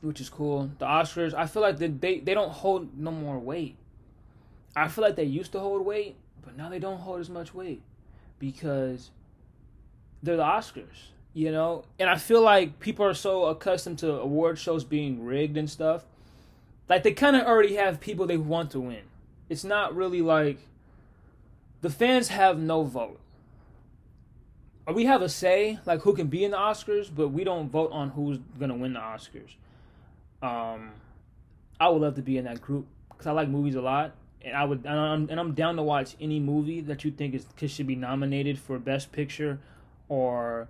[0.00, 0.70] which is cool.
[0.78, 1.34] The Oscars.
[1.34, 3.76] I feel like they they, they don't hold no more weight.
[4.74, 7.54] I feel like they used to hold weight, but now they don't hold as much
[7.54, 7.82] weight
[8.38, 9.10] because
[10.22, 11.84] they're the Oscars, you know?
[11.98, 16.04] And I feel like people are so accustomed to award shows being rigged and stuff.
[16.88, 19.02] Like they kind of already have people they want to win.
[19.48, 20.58] It's not really like
[21.80, 23.18] the fans have no vote.
[24.92, 27.92] We have a say, like who can be in the Oscars, but we don't vote
[27.92, 29.54] on who's gonna win the Oscars.
[30.42, 30.90] Um,
[31.78, 34.14] I would love to be in that group because I like movies a lot,
[34.44, 37.34] and I would and I'm, and I'm down to watch any movie that you think
[37.34, 39.60] is should be nominated for best picture
[40.08, 40.68] or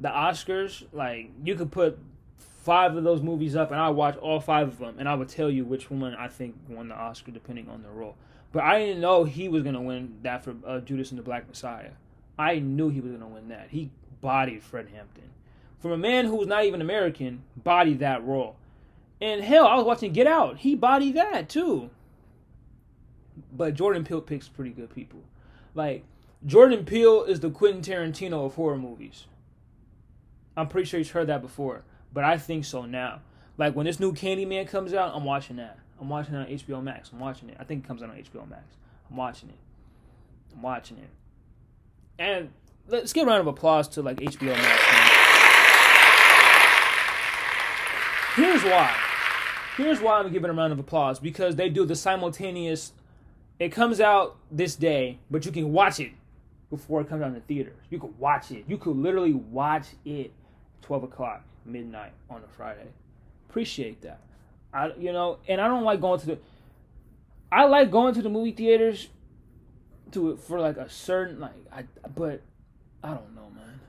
[0.00, 0.84] the Oscars.
[0.92, 1.98] Like you could put
[2.38, 5.28] five of those movies up and I watch all five of them and I would
[5.28, 8.16] tell you which one I think won the Oscar depending on the role.
[8.52, 11.48] But I didn't know he was gonna win that for uh, Judas and the Black
[11.48, 11.90] Messiah.
[12.38, 13.68] I knew he was gonna win that.
[13.70, 13.90] He
[14.20, 15.30] bodied Fred Hampton.
[15.78, 18.56] From a man who's not even American, bodied that role.
[19.20, 20.58] And hell, I was watching Get Out.
[20.58, 21.90] He bodied that too
[23.52, 25.20] but Jordan Peele picks pretty good people.
[25.74, 26.04] Like
[26.46, 29.26] Jordan Peele is the Quentin Tarantino of horror movies.
[30.56, 31.82] I'm pretty sure you've heard that before,
[32.12, 33.20] but I think so now.
[33.56, 35.78] Like when this new Candyman comes out, I'm watching that.
[36.00, 37.10] I'm watching it on HBO Max.
[37.12, 37.56] I'm watching it.
[37.58, 38.64] I think it comes out on HBO Max.
[39.10, 39.58] I'm watching it.
[40.54, 41.10] I'm watching it.
[42.18, 42.50] And
[42.88, 44.82] let's give a round of applause to like HBO Max.
[48.36, 48.94] Here's why.
[49.76, 52.92] Here's why I'm giving a round of applause because they do the simultaneous
[53.58, 56.12] it comes out this day, but you can watch it
[56.70, 57.78] before it comes out in the theaters.
[57.90, 58.64] You could watch it.
[58.66, 60.32] You could literally watch it
[60.82, 62.88] 12 o'clock, midnight on a Friday.
[63.48, 64.20] Appreciate that.
[64.72, 66.38] I, you know, and I don't like going to the.
[67.52, 69.08] I like going to the movie theaters
[70.10, 72.42] to it for like a certain like I, but
[73.04, 73.80] I don't know, man.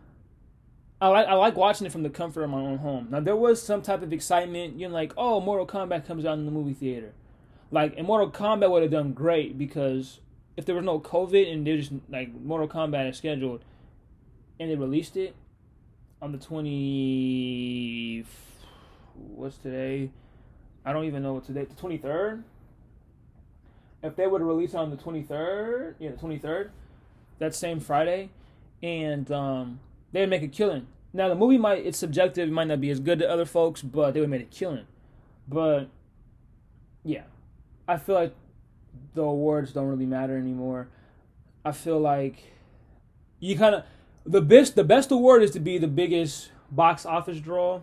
[1.02, 3.08] I like I like watching it from the comfort of my own home.
[3.10, 6.38] Now there was some type of excitement, you know, like oh, Mortal Kombat comes out
[6.38, 7.14] in the movie theater
[7.72, 10.20] like in Mortal Kombat would have done great because
[10.58, 13.64] if there was no COVID and they just like Mortal Kombat is scheduled
[14.60, 15.36] and they released it
[16.22, 18.26] on the twenty
[19.14, 20.12] what's today?
[20.86, 22.44] I don't even know what today the twenty third.
[24.04, 26.72] If they would have released it on the twenty third, yeah, the twenty third,
[27.40, 28.30] that same Friday,
[28.84, 29.80] and um,
[30.12, 30.88] they'd make a killing.
[31.12, 33.82] Now the movie might it's subjective, it might not be as good to other folks,
[33.82, 34.86] but they would make a killing.
[35.48, 35.88] But
[37.04, 37.24] yeah,
[37.88, 38.34] I feel like
[39.14, 40.88] the awards don't really matter anymore.
[41.64, 42.38] I feel like
[43.40, 43.84] you kind of
[44.26, 47.82] the best the best award is to be the biggest box office draw,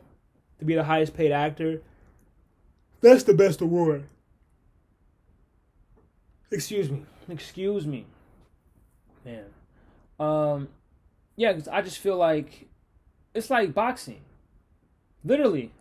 [0.59, 1.83] to be the highest paid actor.
[3.01, 4.05] That's the best award.
[6.51, 7.05] Excuse me.
[7.29, 8.07] Excuse me.
[9.25, 9.45] Man.
[10.19, 10.69] Um
[11.37, 12.69] yeah, cuz I just feel like
[13.35, 14.21] it's like boxing.
[15.25, 15.73] Literally,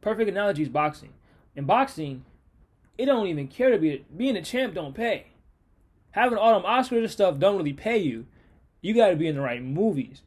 [0.00, 1.12] perfect analogy is boxing.
[1.56, 2.24] In boxing,
[3.00, 4.74] it don't even care to be being a champ.
[4.74, 5.28] Don't pay.
[6.10, 8.26] Having all them Oscars and stuff don't really pay you.
[8.82, 10.20] You got to be in the right movies.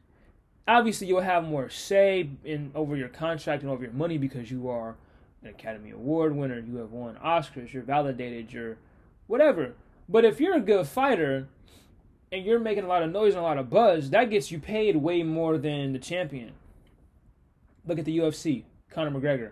[0.67, 4.69] Obviously, you'll have more say in over your contract and over your money because you
[4.69, 4.95] are
[5.43, 6.59] an Academy Award winner.
[6.59, 7.73] You have won Oscars.
[7.73, 8.51] You're validated.
[8.51, 8.77] You're
[9.27, 9.75] whatever.
[10.09, 11.47] But if you're a good fighter
[12.31, 14.57] and you're making a lot of noise and a lot of buzz, that gets you
[14.57, 16.53] paid way more than the champion.
[17.85, 19.51] Look at the UFC, Conor McGregor.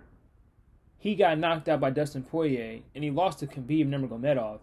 [1.01, 4.59] He got knocked out by Dustin Poirier, and he lost to Khabib Nurmagomedov.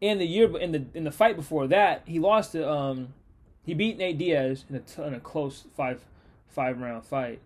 [0.00, 3.14] In the year in the in the fight before that, he lost to um,
[3.64, 6.04] he beat Nate Diaz in a, in a close five
[6.46, 7.40] five round fight,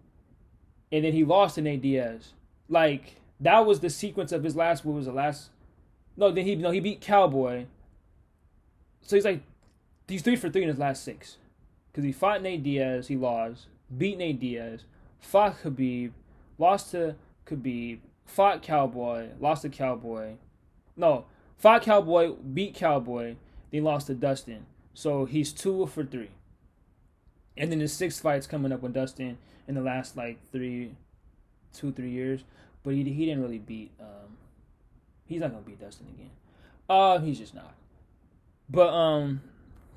[0.92, 2.34] and then he lost to Nate Diaz.
[2.68, 4.84] Like that was the sequence of his last.
[4.84, 5.48] What was the last?
[6.14, 7.64] No, then he no he beat Cowboy.
[9.00, 9.40] So he's like
[10.06, 11.38] he's three for three in his last six,
[11.90, 14.84] because he fought Nate Diaz, he lost, beat Nate Diaz,
[15.20, 16.10] fought Khabib,
[16.58, 20.34] lost to Khabib, fought Cowboy, lost to Cowboy.
[20.96, 23.36] No, fought Cowboy, beat Cowboy,
[23.70, 24.66] then lost to Dustin.
[24.94, 26.30] So he's two for three.
[27.56, 30.94] And then the six fight's coming up with Dustin in the last like three,
[31.72, 32.44] two three years,
[32.82, 33.92] but he he didn't really beat.
[34.00, 34.36] Um,
[35.24, 36.30] he's not gonna beat Dustin again.
[36.88, 37.74] Uh, he's just not.
[38.70, 39.42] But um,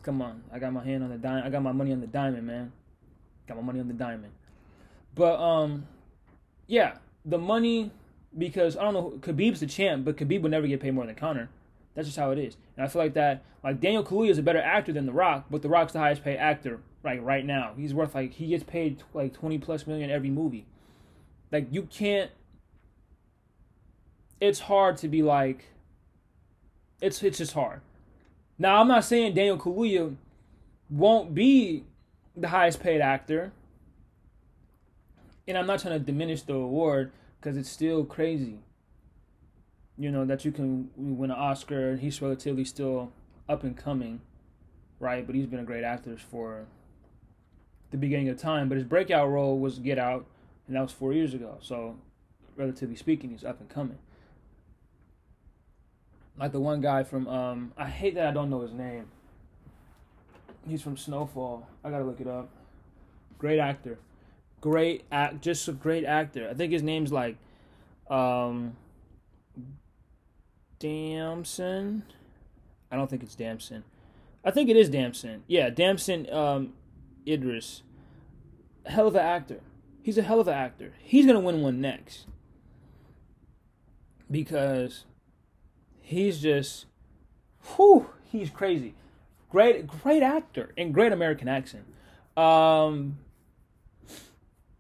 [0.02, 1.46] come on, I got my hand on the diamond.
[1.46, 2.72] I got my money on the diamond, man.
[3.48, 4.34] Got my money on the diamond.
[5.14, 5.88] But um,
[6.72, 6.94] yeah,
[7.26, 7.92] the money
[8.38, 9.14] because I don't know.
[9.20, 11.50] Khabib's the champ, but Khabib would never get paid more than Conor.
[11.94, 12.56] That's just how it is.
[12.78, 13.44] And I feel like that.
[13.62, 16.24] Like Daniel Kaluuya is a better actor than The Rock, but The Rock's the highest
[16.24, 17.74] paid actor like right now.
[17.76, 20.66] He's worth like he gets paid like twenty plus million every movie.
[21.52, 22.32] Like you can't.
[24.40, 25.66] It's hard to be like.
[27.02, 27.82] It's it's just hard.
[28.58, 30.16] Now I'm not saying Daniel Kaluuya
[30.90, 31.84] won't be
[32.38, 33.52] the highest paid actor
[35.48, 38.60] and I'm not trying to diminish the award because it's still crazy.
[39.98, 41.98] You know that you can win an Oscar.
[41.98, 43.12] He's relatively still
[43.50, 44.22] up and coming,
[45.00, 45.26] right?
[45.26, 46.66] But he's been a great actor for
[47.92, 48.70] the beginning of time.
[48.70, 50.26] But his breakout role was Get Out,
[50.68, 51.58] and that was four years ago.
[51.62, 51.98] So,
[52.56, 54.00] relatively speaking, he's up and coming.
[56.38, 59.08] Like the one guy from um, I hate that I don't know his name.
[60.68, 61.68] He's from Snowfall.
[61.84, 62.50] I gotta look it up.
[63.38, 63.98] Great actor
[64.62, 66.48] great act, just a great actor.
[66.50, 67.36] I think his name's like,
[68.10, 68.78] um,
[70.80, 72.04] Damson.
[72.92, 73.84] I don't think it's Damson.
[74.44, 75.44] I think it is Damson.
[75.48, 76.74] Yeah, Damson um,
[77.28, 77.84] Idris.
[78.86, 79.60] Hell of an actor.
[80.02, 80.94] He's a hell of an actor.
[81.00, 82.26] He's gonna win one next
[84.30, 85.06] because
[86.00, 86.86] he's just,
[87.76, 88.96] whew, he's crazy.
[89.50, 91.86] Great, great actor and great American accent.
[92.38, 93.20] Um,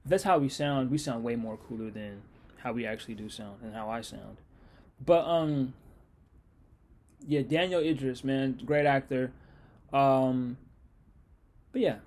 [0.06, 0.92] that's how we sound.
[0.92, 2.22] We sound way more cooler than
[2.58, 4.38] how we actually do sound and how I sound.
[5.04, 5.74] But um,
[7.28, 9.32] yeah, Daniel Idris, man, great actor.
[9.94, 10.58] Um,
[11.72, 11.98] but yeah,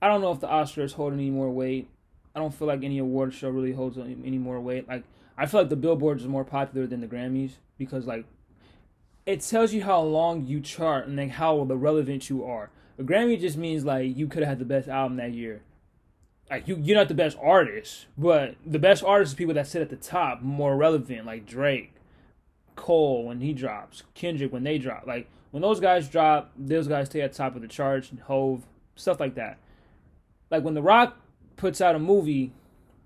[0.00, 1.88] I don't know if the Oscars hold any more weight.
[2.34, 4.88] I don't feel like any award show really holds any more weight.
[4.88, 5.04] Like
[5.38, 8.24] I feel like the Billboards is more popular than the Grammys because like
[9.26, 12.70] it tells you how long you chart and like how relevant you are.
[12.98, 15.62] A Grammy just means like you could have had the best album that year.
[16.48, 19.82] Like you, you're not the best artist, but the best artists are people that sit
[19.82, 21.92] at the top, more relevant, like Drake,
[22.76, 25.06] Cole when he drops, Kendrick when they drop.
[25.06, 28.64] Like when those guys drop, those guys stay at the top of the charts, Hove,
[28.94, 29.58] stuff like that.
[30.50, 31.16] Like when The Rock
[31.56, 32.52] puts out a movie,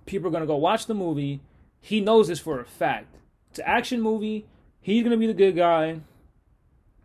[0.04, 1.40] people are gonna go watch the movie.
[1.80, 3.14] He knows this for a fact.
[3.50, 4.46] It's an action movie.
[4.80, 6.00] He's gonna be the good guy.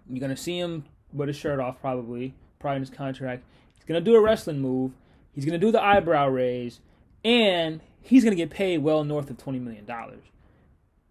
[0.09, 2.33] You're gonna see him with his shirt off, probably
[2.63, 3.43] probably in his contract.
[3.75, 4.93] He's gonna do a wrestling move.
[5.33, 6.79] He's gonna do the eyebrow raise,
[7.23, 10.23] and he's gonna get paid well north of twenty million dollars,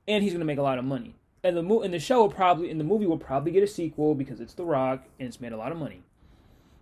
[0.09, 1.15] and he's gonna make a lot of money.
[1.45, 3.67] And the mo- and the show will probably and the movie will probably get a
[3.67, 6.03] sequel because it's The Rock and it's made a lot of money.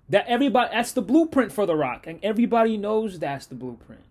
[0.09, 4.03] That everybody that's the blueprint for The Rock, and everybody knows that's the blueprint.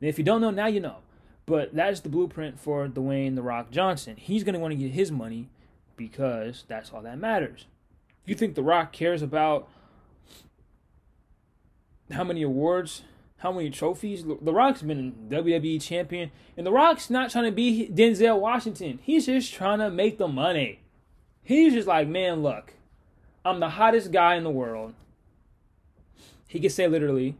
[0.00, 0.96] And if you don't know now, you know.
[1.46, 4.16] But that's the blueprint for Dwayne The Rock Johnson.
[4.16, 5.48] He's gonna want to get his money
[5.96, 7.66] because that's all that matters.
[8.24, 9.68] You think The Rock cares about
[12.10, 13.02] how many awards,
[13.38, 14.24] how many trophies.
[14.24, 18.98] The Rock's been WWE champion, and The Rock's not trying to be Denzel Washington.
[19.02, 20.80] He's just trying to make the money.
[21.42, 22.74] He's just like, man, look,
[23.44, 24.94] I'm the hottest guy in the world.
[26.46, 27.36] He can say literally,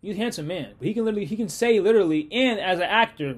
[0.00, 2.84] he's a handsome man, but he can literally, he can say literally, and as an
[2.84, 3.36] actor,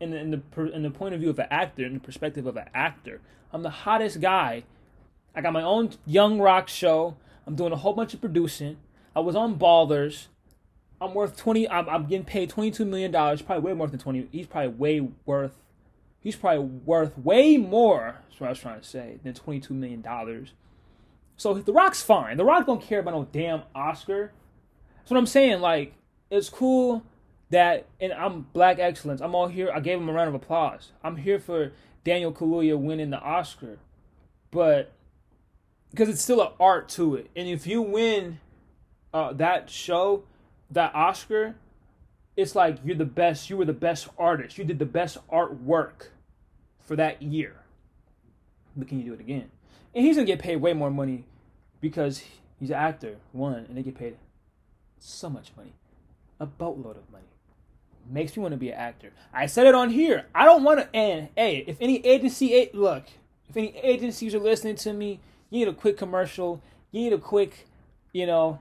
[0.00, 2.46] in the, in the in the point of view of an actor, in the perspective
[2.46, 3.20] of an actor,
[3.52, 4.64] I'm the hottest guy.
[5.34, 7.16] I got my own Young Rock show.
[7.46, 8.76] I'm doing a whole bunch of producing.
[9.16, 10.26] I was on Ballers.
[11.00, 11.68] I'm worth twenty.
[11.68, 13.40] I'm, I'm getting paid twenty two million dollars.
[13.40, 14.28] Probably way more than twenty.
[14.30, 15.58] He's probably way worth.
[16.20, 18.18] He's probably worth way more.
[18.28, 20.52] That's what I was trying to say than twenty two million dollars.
[21.38, 22.36] So The Rock's fine.
[22.36, 24.32] The Rock don't care about no damn Oscar.
[24.98, 25.60] That's what I'm saying.
[25.60, 25.94] Like
[26.30, 27.02] it's cool
[27.50, 29.22] that, and I'm Black Excellence.
[29.22, 29.70] I'm all here.
[29.72, 30.92] I gave him a round of applause.
[31.02, 31.72] I'm here for
[32.04, 33.78] Daniel Kaluuya winning the Oscar,
[34.50, 34.92] but
[35.90, 38.40] because it's still an art to it, and if you win
[39.16, 40.24] uh, that show,
[40.70, 41.54] that Oscar,
[42.36, 43.48] it's like you're the best.
[43.48, 44.58] You were the best artist.
[44.58, 46.08] You did the best artwork
[46.84, 47.56] for that year.
[48.76, 49.50] But can you do it again?
[49.94, 51.24] And he's gonna get paid way more money
[51.80, 52.24] because
[52.60, 54.16] he's an actor, one, and they get paid
[54.98, 55.72] so much money,
[56.38, 57.24] a boatload of money.
[58.10, 59.12] Makes me want to be an actor.
[59.32, 60.26] I said it on here.
[60.34, 60.94] I don't want to.
[60.94, 63.04] And hey, if any agency, look,
[63.48, 66.62] if any agencies are listening to me, you need a quick commercial.
[66.92, 67.66] You need a quick,
[68.12, 68.60] you know,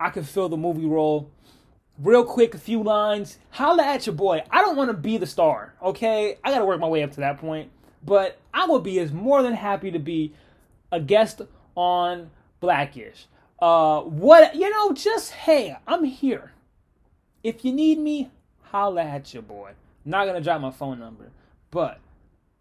[0.00, 1.30] I can fill the movie role.
[1.98, 3.38] Real quick, a few lines.
[3.50, 4.42] Holla at your boy.
[4.50, 6.38] I don't want to be the star, okay?
[6.44, 7.70] I got to work my way up to that point.
[8.04, 10.32] But I will be as more than happy to be
[10.92, 11.42] a guest
[11.74, 12.30] on
[12.60, 13.26] Blackish.
[13.60, 16.52] Uh, what, you know, just hey, I'm here.
[17.42, 18.30] If you need me,
[18.62, 19.72] holla at your boy.
[20.04, 21.30] not gonna drop my phone number,
[21.70, 21.98] but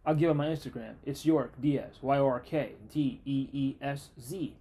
[0.05, 0.93] I'll give it my Instagram.
[1.05, 4.55] It's York Dees, Y O R K D E E S Z.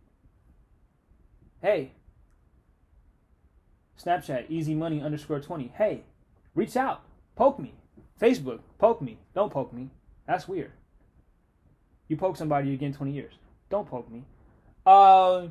[1.63, 1.93] Hey,
[4.03, 5.73] Snapchat, easy money underscore 20.
[5.77, 6.03] Hey,
[6.55, 7.03] reach out.
[7.35, 7.75] Poke me.
[8.21, 9.19] Facebook, poke me.
[9.35, 9.91] Don't poke me.
[10.27, 10.73] That's weird.
[12.09, 13.35] You poke somebody, you get 20 years.
[13.69, 14.25] Don't poke me.
[14.85, 15.49] Uh,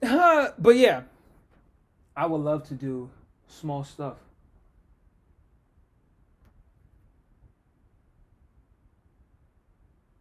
[0.58, 1.02] but yeah,
[2.16, 3.10] I would love to do
[3.46, 4.16] small stuff.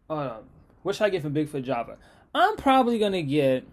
[0.09, 0.37] Uh,
[0.83, 1.97] what should I get from Bigfoot Java?
[2.33, 3.65] I'm probably gonna get.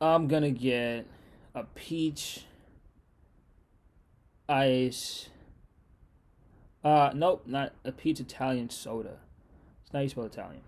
[0.00, 1.06] I'm gonna get
[1.54, 2.44] a peach
[4.48, 5.28] ice.
[6.82, 9.18] Uh, nope, not a peach Italian soda.
[9.84, 10.62] It's not you spell Italian.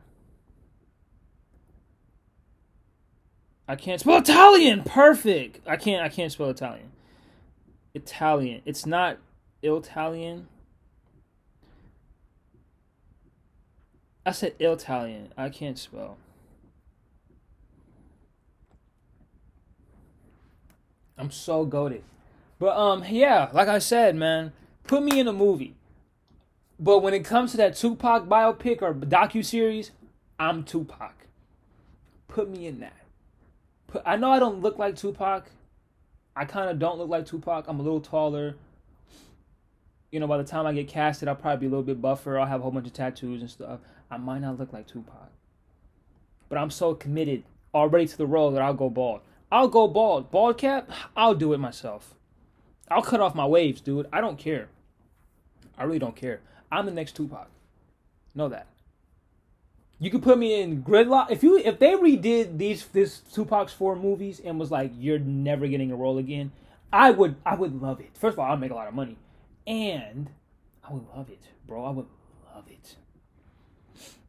[3.68, 4.84] I can't spell Italian.
[4.84, 5.60] Perfect.
[5.66, 6.02] I can't.
[6.02, 6.92] I can't spell Italian.
[7.94, 8.62] Italian.
[8.64, 9.18] It's not
[9.62, 10.48] Italian.
[14.24, 15.32] I said Italian.
[15.36, 16.16] I can't spell.
[21.18, 22.02] I'm so goaded.
[22.58, 24.52] But um yeah, like I said, man,
[24.84, 25.74] put me in a movie.
[26.78, 29.92] But when it comes to that Tupac biopic or docu series,
[30.38, 31.26] I'm Tupac.
[32.28, 32.96] Put me in that.
[33.86, 35.50] Put, I know I don't look like Tupac.
[36.34, 37.64] I kind of don't look like Tupac.
[37.66, 38.56] I'm a little taller.
[40.10, 42.38] You know, by the time I get casted, I'll probably be a little bit buffer.
[42.38, 43.80] I'll have a whole bunch of tattoos and stuff.
[44.10, 45.30] I might not look like Tupac.
[46.50, 47.44] But I'm so committed
[47.74, 49.22] already to the role that I'll go bald.
[49.50, 50.30] I'll go bald.
[50.30, 52.14] Bald cap, I'll do it myself.
[52.90, 54.06] I'll cut off my waves, dude.
[54.12, 54.68] I don't care.
[55.78, 56.40] I really don't care.
[56.70, 57.48] I'm the next Tupac.
[58.34, 58.66] Know that.
[59.98, 63.96] You could put me in gridlock if you if they redid these this Tupac's four
[63.96, 66.52] movies and was like you're never getting a role again.
[66.92, 68.10] I would I would love it.
[68.14, 69.16] First of all, I'd make a lot of money,
[69.66, 70.28] and
[70.84, 71.84] I would love it, bro.
[71.84, 72.06] I would
[72.54, 72.96] love it.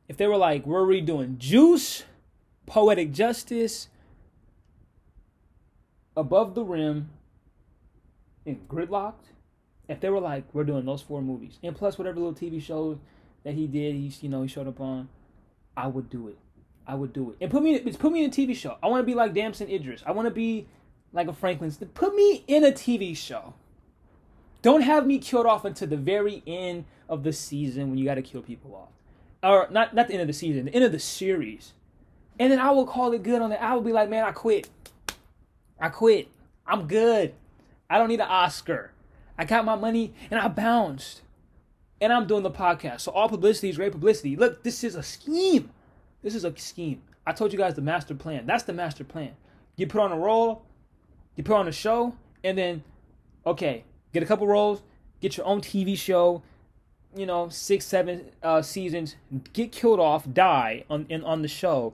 [0.07, 2.03] If they were like we're redoing Juice,
[2.65, 3.89] Poetic Justice,
[6.17, 7.09] Above the Rim,
[8.45, 9.27] and Gridlock'd,
[9.87, 12.99] if they were like, we're doing those four movies, and plus whatever little TV show
[13.43, 15.07] that he did, he's you know he showed up on,
[15.77, 16.37] I would do it.
[16.87, 17.37] I would do it.
[17.39, 18.77] And put me put me in a TV show.
[18.81, 20.01] I want to be like Damson Idris.
[20.05, 20.67] I want to be
[21.13, 21.71] like a Franklin.
[21.93, 23.53] Put me in a TV show.
[24.61, 28.15] Don't have me killed off until the very end of the season when you got
[28.15, 28.89] to kill people off,
[29.43, 31.73] or not not the end of the season, the end of the series,
[32.39, 33.61] and then I will call it good on it.
[33.61, 34.69] I will be like, man, I quit.
[35.79, 36.27] I quit.
[36.65, 37.33] I'm good.
[37.89, 38.91] I don't need an Oscar.
[39.37, 41.21] I got my money and I bounced.
[41.99, 43.01] And I'm doing the podcast.
[43.01, 44.35] So all publicity is great publicity.
[44.35, 45.71] Look, this is a scheme.
[46.21, 47.01] This is a scheme.
[47.25, 48.45] I told you guys the master plan.
[48.45, 49.31] That's the master plan.
[49.75, 50.63] You put on a role,
[51.35, 52.83] you put on a show, and then,
[53.45, 54.81] okay, get a couple roles,
[55.21, 56.41] get your own TV show,
[57.15, 59.15] you know, six, seven uh, seasons,
[59.53, 61.93] get killed off, die on in, on the show,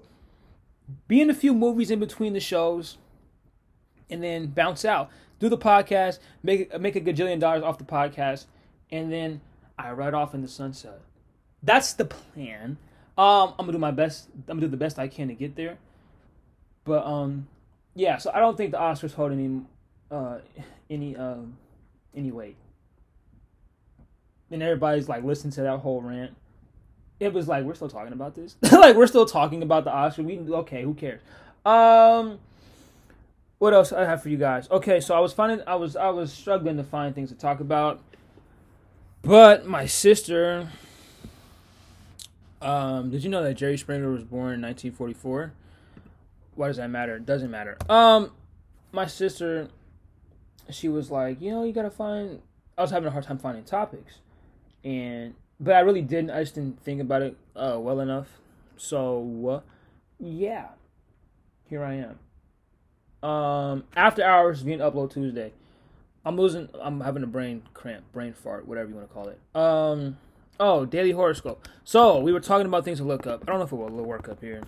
[1.08, 2.98] be in a few movies in between the shows,
[4.14, 5.10] and then bounce out.
[5.40, 8.46] Do the podcast, make make a gajillion dollars off the podcast,
[8.92, 9.42] and then
[9.78, 11.02] I ride off in the sunset.
[11.64, 12.78] That's the plan.
[13.18, 14.30] Um, I'm gonna do my best.
[14.34, 15.80] I'm gonna do the best I can to get there.
[16.86, 17.48] But um,
[17.96, 18.18] yeah.
[18.18, 19.62] So I don't think the Oscars hold any
[20.12, 20.38] uh
[20.90, 21.38] any uh,
[22.16, 22.56] any weight.
[24.52, 26.36] And everybody's like listening to that whole rant.
[27.20, 28.56] It was like we're still talking about this.
[28.72, 30.22] like we're still talking about the Oscar.
[30.22, 30.84] We okay?
[30.84, 31.22] Who cares?
[31.66, 32.40] Um
[33.64, 34.70] what else I have for you guys?
[34.70, 37.62] Okay, so I was finding I was I was struggling to find things to talk
[37.62, 38.02] about,
[39.22, 40.68] but my sister.
[42.62, 45.54] Um, did you know that Jerry Springer was born in 1944?
[46.56, 47.16] Why does that matter?
[47.16, 47.78] It doesn't matter.
[47.88, 48.32] Um,
[48.92, 49.70] my sister,
[50.70, 52.42] she was like, you know, you gotta find.
[52.78, 54.16] I was having a hard time finding topics,
[54.84, 56.32] and but I really didn't.
[56.32, 58.28] I just didn't think about it uh, well enough.
[58.76, 59.70] So, uh,
[60.20, 60.68] yeah,
[61.70, 62.20] here I am.
[63.24, 65.54] Um, after hours being upload Tuesday.
[66.26, 66.70] I'm losing.
[66.82, 69.40] I'm having a brain cramp, brain fart, whatever you want to call it.
[69.56, 70.18] Um,
[70.60, 71.68] oh, daily horoscope.
[71.84, 73.42] So we were talking about things to look up.
[73.44, 74.62] I don't know if it will work up here.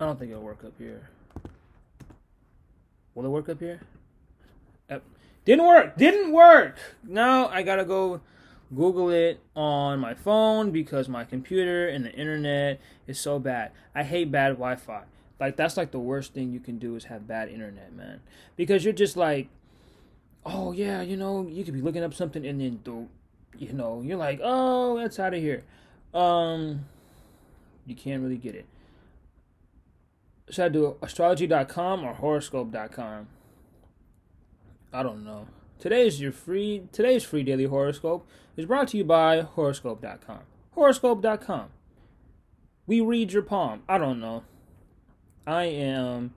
[0.00, 1.08] I don't think it'll work up here.
[3.14, 3.80] Will it work up here?
[4.88, 5.02] Yep.
[5.44, 5.96] Didn't work.
[5.96, 6.76] Didn't work.
[7.02, 8.20] Now I gotta go
[8.74, 13.70] Google it on my phone because my computer and the internet is so bad.
[13.94, 15.04] I hate bad Wi-Fi.
[15.40, 18.20] Like that's like the worst thing you can do is have bad internet, man.
[18.56, 19.48] Because you're just like,
[20.44, 23.08] oh yeah, you know, you could be looking up something and then do,
[23.56, 25.64] you know, you're like, oh, that's out of here.
[26.12, 26.86] Um,
[27.86, 28.66] you can't really get it.
[30.50, 33.28] Should I do astrology.com or horoscope.com?
[34.92, 35.46] I don't know.
[35.78, 38.26] Today's your free today's free daily horoscope
[38.58, 40.40] is brought to you by horoscope.com.
[40.72, 41.68] Horoscope.com.
[42.86, 43.82] We read your palm.
[43.88, 44.42] I don't know.
[45.46, 46.34] I am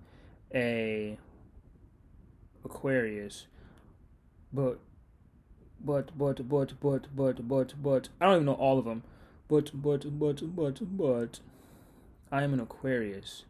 [0.54, 1.18] a
[2.64, 3.48] Aquarius.
[4.54, 4.80] But
[5.84, 9.02] but but but but but but but I don't even know all of them.
[9.48, 11.40] But but but but but
[12.32, 13.46] I am an Aquarius.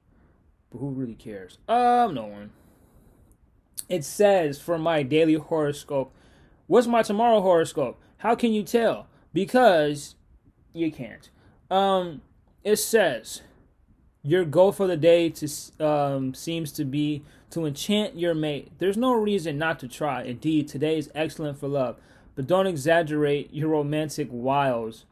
[0.71, 1.57] But who really cares?
[1.67, 2.51] Um, no one.
[3.89, 6.13] It says for my daily horoscope.
[6.67, 7.99] What's my tomorrow horoscope?
[8.21, 9.07] How can you tell?
[9.33, 10.13] Because
[10.73, 11.31] you can't.
[11.71, 12.21] Um,
[12.63, 13.41] it says
[14.21, 15.49] your goal for the day to
[15.83, 18.73] um, seems to be to enchant your mate.
[18.77, 20.21] There's no reason not to try.
[20.21, 21.97] Indeed, today is excellent for love,
[22.35, 25.05] but don't exaggerate your romantic wiles.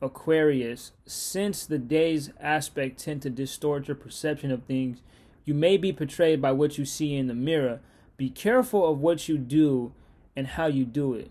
[0.00, 5.02] Aquarius, since the day's aspect tend to distort your perception of things,
[5.44, 7.80] you may be portrayed by what you see in the mirror.
[8.16, 9.92] Be careful of what you do
[10.34, 11.30] and how you do it.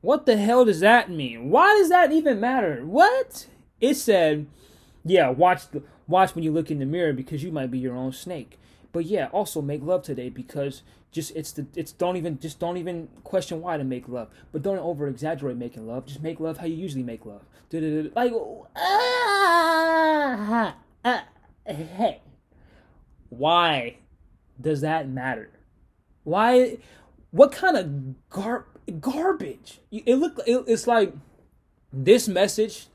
[0.00, 1.50] What the hell does that mean?
[1.50, 2.84] Why does that even matter?
[2.84, 3.46] What?
[3.80, 4.46] It said,
[5.04, 5.62] yeah, watch
[6.06, 8.58] watch when you look in the mirror because you might be your own snake.
[8.92, 10.82] But yeah, also make love today because
[11.12, 14.28] just it's the it's don't even just don't even question why to make love.
[14.52, 16.06] But don't over exaggerate making love.
[16.06, 17.42] Just make love how you usually make love.
[17.72, 18.32] Like
[18.76, 21.24] ah, ah,
[21.66, 22.20] hey.
[23.28, 23.96] Why
[24.60, 25.50] does that matter?
[26.24, 26.78] Why?
[27.30, 29.80] What kind of gar- garbage?
[29.90, 30.40] It look.
[30.46, 31.12] It, it's like
[31.92, 32.86] this message.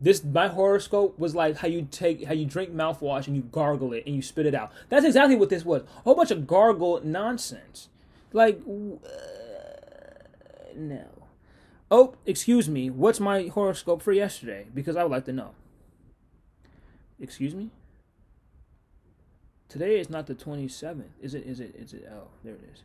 [0.00, 3.92] This my horoscope was like how you take how you drink mouthwash and you gargle
[3.92, 4.72] it and you spit it out.
[4.88, 5.82] That's exactly what this was.
[5.82, 7.88] A whole bunch of gargle nonsense.
[8.32, 9.06] Like uh,
[10.74, 11.06] no.
[11.90, 12.88] Oh, excuse me.
[12.88, 14.66] What's my horoscope for yesterday?
[14.72, 15.50] Because I would like to know.
[17.20, 17.70] Excuse me?
[19.68, 21.04] Today is not the 27th.
[21.20, 21.44] Is it?
[21.46, 21.74] Is it?
[21.76, 22.08] Is it?
[22.10, 22.82] Oh, there it is.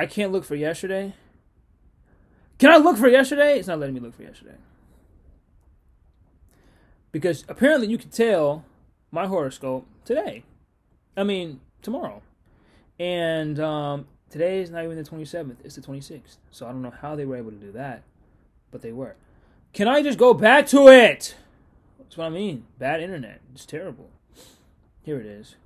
[0.00, 1.12] I can't look for yesterday.
[2.58, 3.58] Can I look for yesterday?
[3.58, 4.54] It's not letting me look for yesterday.
[7.12, 8.64] Because apparently you can tell
[9.10, 10.44] my horoscope today.
[11.18, 12.22] I mean, tomorrow.
[12.98, 16.38] And um, today is not even the 27th, it's the 26th.
[16.50, 18.02] So I don't know how they were able to do that,
[18.70, 19.16] but they were.
[19.74, 21.34] Can I just go back to it?
[21.98, 22.64] That's what I mean.
[22.78, 23.42] Bad internet.
[23.52, 24.08] It's terrible.
[25.02, 25.56] Here it is.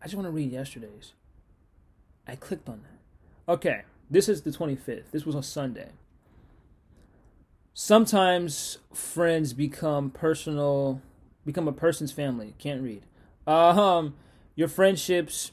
[0.00, 1.12] I just want to read yesterday's.
[2.26, 3.52] I clicked on that.
[3.52, 5.10] Okay, this is the 25th.
[5.12, 5.90] This was on Sunday.
[7.74, 11.02] Sometimes friends become personal,
[11.44, 12.54] become a person's family.
[12.58, 13.04] Can't read.
[13.46, 14.14] Um,
[14.54, 15.52] your friendships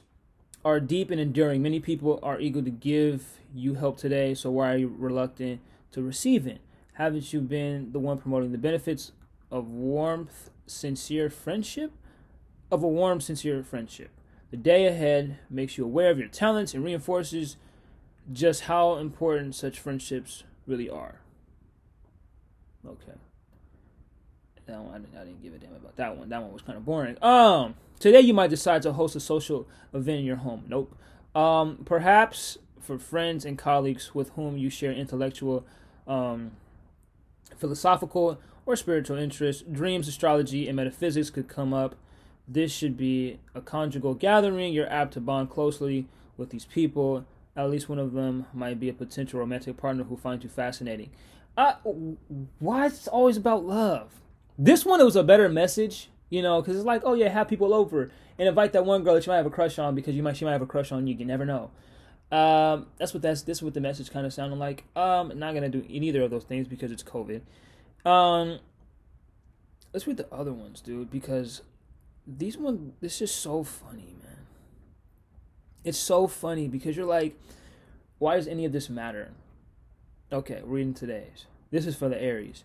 [0.66, 1.62] are deep and enduring.
[1.62, 5.62] Many people are eager to give you help today, so why are you reluctant
[5.92, 6.62] to receive it?
[6.94, 9.12] Haven't you been the one promoting the benefits
[9.52, 11.92] of warmth, sincere friendship?
[12.72, 14.10] Of a warm, sincere friendship.
[14.54, 17.58] The day ahead makes you aware of your talents and reinforces
[18.32, 21.22] just how important such friendships really are.
[22.86, 23.18] Okay.
[24.68, 26.30] That one, I didn't, give a damn about that one.
[26.30, 27.18] That one was kind of boring.
[27.24, 30.66] Um, today you might decide to host a social event in your home.
[30.68, 30.96] Nope.
[31.34, 35.66] Um, perhaps for friends and colleagues with whom you share intellectual,
[36.06, 36.52] um,
[37.58, 41.96] philosophical, or spiritual interests, dreams, astrology, and metaphysics could come up.
[42.48, 44.74] This should be a conjugal gathering.
[44.74, 47.26] You're apt to bond closely with these people.
[47.56, 51.12] At least one of them might be a potential romantic partner who finds you fascinating.
[51.56, 51.74] Uh,
[52.60, 54.10] why is it always about love?
[54.58, 57.48] This one it was a better message, you know, because it's like, oh yeah, have
[57.48, 60.16] people over and invite that one girl that you might have a crush on because
[60.16, 61.16] you might she might have a crush on you.
[61.16, 61.72] You never know.
[62.32, 64.84] Um, that's what that's this is what the message kind of sounded like.
[64.96, 67.42] Um, not gonna do either of those things because it's COVID.
[68.06, 68.60] Um,
[69.94, 71.62] let's read the other ones, dude, because
[72.26, 74.46] these one this is so funny, man.
[75.84, 77.40] It's so funny because you're like,
[78.20, 79.32] why does any of this matter?
[80.32, 81.46] Okay, reading today's.
[81.72, 82.64] This is for the Aries.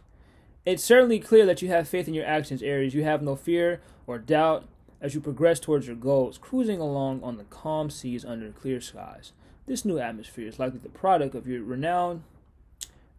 [0.64, 2.94] It's certainly clear that you have faith in your actions, Aries.
[2.94, 4.66] You have no fear or doubt
[5.00, 9.32] as you progress towards your goals, cruising along on the calm seas under clear skies.
[9.66, 12.22] This new atmosphere is likely the product of your renowned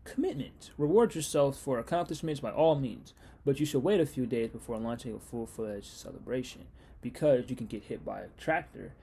[0.04, 0.72] commitment.
[0.78, 3.14] Reward yourself for accomplishments by all means,
[3.50, 6.66] but you should wait a few days before launching a full fledged celebration
[7.02, 8.93] because you can get hit by a tractor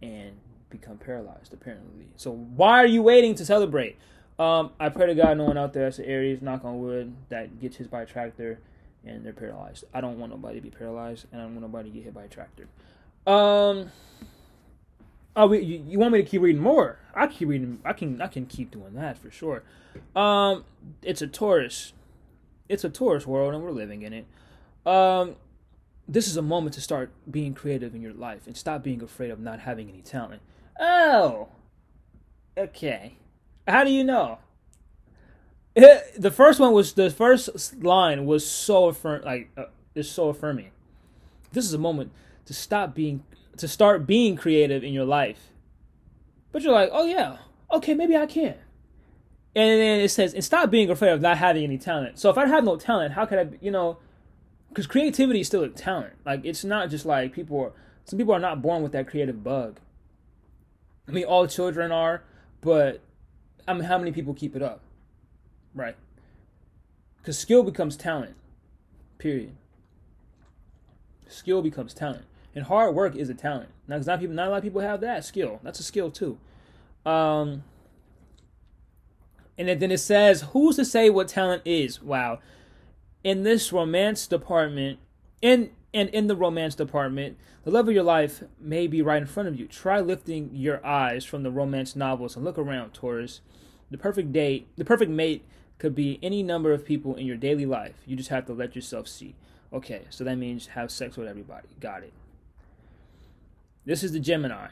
[0.00, 0.36] and
[0.70, 2.06] become paralyzed, apparently.
[2.14, 3.96] So, why are you waiting to celebrate?
[4.38, 7.12] Um, I pray to God no one out there that's an Aries, knock on wood,
[7.28, 8.60] that gets hit by a tractor
[9.04, 9.82] and they're paralyzed.
[9.92, 12.14] I don't want nobody to be paralyzed, and I don't want nobody to get hit
[12.14, 12.68] by a tractor.
[13.26, 13.90] Um.
[15.34, 17.00] Oh, you, you want me to keep reading more?
[17.16, 17.80] I keep reading.
[17.84, 18.22] I can.
[18.22, 19.64] I can keep doing that for sure.
[20.14, 20.64] Um,
[21.02, 21.94] it's a Taurus.
[22.68, 24.26] It's a tourist world, and we're living in it.
[24.86, 25.36] Um,
[26.06, 29.30] this is a moment to start being creative in your life and stop being afraid
[29.30, 30.42] of not having any talent.
[30.80, 31.48] Oh,
[32.56, 33.16] okay.
[33.66, 34.38] How do you know?
[36.18, 40.70] the first one was the first line was so affirm like uh, is so affirming.
[41.52, 42.10] This is a moment
[42.46, 43.22] to stop being
[43.58, 45.52] to start being creative in your life.
[46.50, 47.36] But you're like, oh yeah,
[47.70, 48.56] okay, maybe I can.
[49.54, 52.18] And then it says, and stop being afraid of not having any talent.
[52.18, 53.98] So if I have no talent, how could I, you know,
[54.68, 56.14] because creativity is still a talent.
[56.24, 57.72] Like it's not just like people are.
[58.04, 59.80] Some people are not born with that creative bug.
[61.06, 62.22] I mean, all children are,
[62.60, 63.02] but
[63.66, 64.80] I mean, how many people keep it up?
[65.74, 65.96] Right.
[67.18, 68.34] Because skill becomes talent.
[69.18, 69.54] Period.
[71.28, 72.24] Skill becomes talent.
[72.54, 73.68] And hard work is a talent.
[73.86, 75.60] Now, because not people, not a lot of people have that skill.
[75.62, 76.38] That's a skill too.
[77.04, 77.62] Um,
[79.58, 82.38] and then it says, "Who's to say what talent is?" Wow.
[83.24, 85.00] In this romance department,
[85.42, 89.26] in and in the romance department, the love of your life may be right in
[89.26, 89.66] front of you.
[89.66, 93.40] Try lifting your eyes from the romance novels and look around, Taurus.
[93.90, 95.44] The perfect date, the perfect mate
[95.78, 97.94] could be any number of people in your daily life.
[98.06, 99.34] You just have to let yourself see.
[99.72, 101.68] Okay, so that means have sex with everybody.
[101.80, 102.12] Got it.
[103.84, 104.68] This is the Gemini.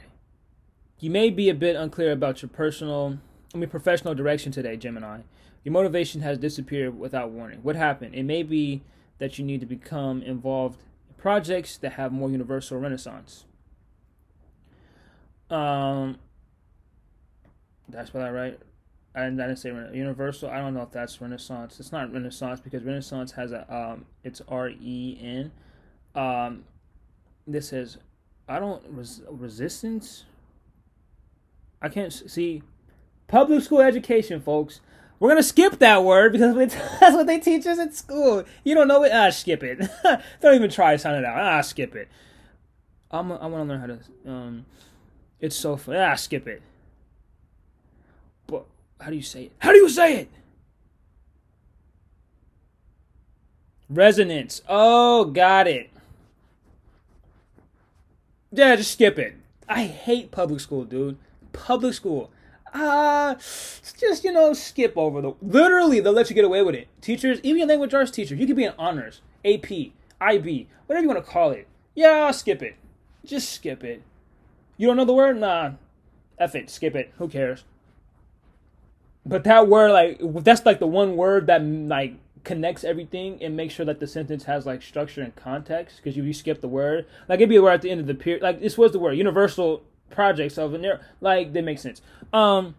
[0.98, 3.18] You may be a bit unclear about your personal,
[3.56, 5.20] I mean, professional direction today, Gemini.
[5.64, 7.60] Your motivation has disappeared without warning.
[7.62, 8.14] What happened?
[8.14, 8.82] It may be
[9.18, 10.78] that you need to become involved
[11.08, 13.46] in projects that have more universal renaissance.
[15.48, 16.18] Um,
[17.88, 18.60] that's what I write.
[19.14, 20.50] I didn't say Universal.
[20.50, 21.80] I don't know if that's Renaissance.
[21.80, 25.52] It's not Renaissance because Renaissance has a um, it's R E N.
[26.14, 26.64] Um,
[27.46, 27.96] this says,
[28.46, 30.26] I don't res- resistance.
[31.80, 32.62] I can't see
[33.28, 34.80] public school education, folks.
[35.18, 36.54] We're gonna skip that word because
[37.00, 38.44] that's what they teach us at school.
[38.64, 39.12] You don't know it?
[39.12, 39.78] Ah, skip it.
[40.40, 41.38] don't even try to sound it out.
[41.38, 42.08] Ah, skip it.
[43.10, 44.30] I'm I want to learn how to.
[44.30, 44.66] Um,
[45.40, 45.96] it's so fun.
[45.96, 46.62] Ah, skip it.
[48.46, 48.66] But
[49.00, 49.52] how do you say it?
[49.58, 50.30] How do you say it?
[53.88, 54.62] Resonance.
[54.68, 55.90] Oh, got it.
[58.52, 59.34] Yeah, just skip it.
[59.68, 61.18] I hate public school, dude.
[61.52, 62.30] Public school.
[62.78, 65.32] Ah, just you know, skip over the.
[65.40, 66.88] Literally, they'll let you get away with it.
[67.00, 69.70] Teachers, even your language arts teacher, you could be an honors, AP,
[70.20, 71.66] IB, whatever you want to call it.
[71.94, 72.76] Yeah, skip it.
[73.24, 74.02] Just skip it.
[74.76, 75.38] You don't know the word?
[75.38, 75.72] Nah.
[76.38, 76.68] F it.
[76.68, 77.12] Skip it.
[77.16, 77.64] Who cares?
[79.26, 83.74] but that word like that's like the one word that like connects everything and makes
[83.74, 87.04] sure that the sentence has like structure and context because if you skip the word
[87.28, 88.98] like it'd be a word at the end of the period like this was the
[89.00, 92.00] word universal projects of an like they make sense.
[92.32, 92.74] Um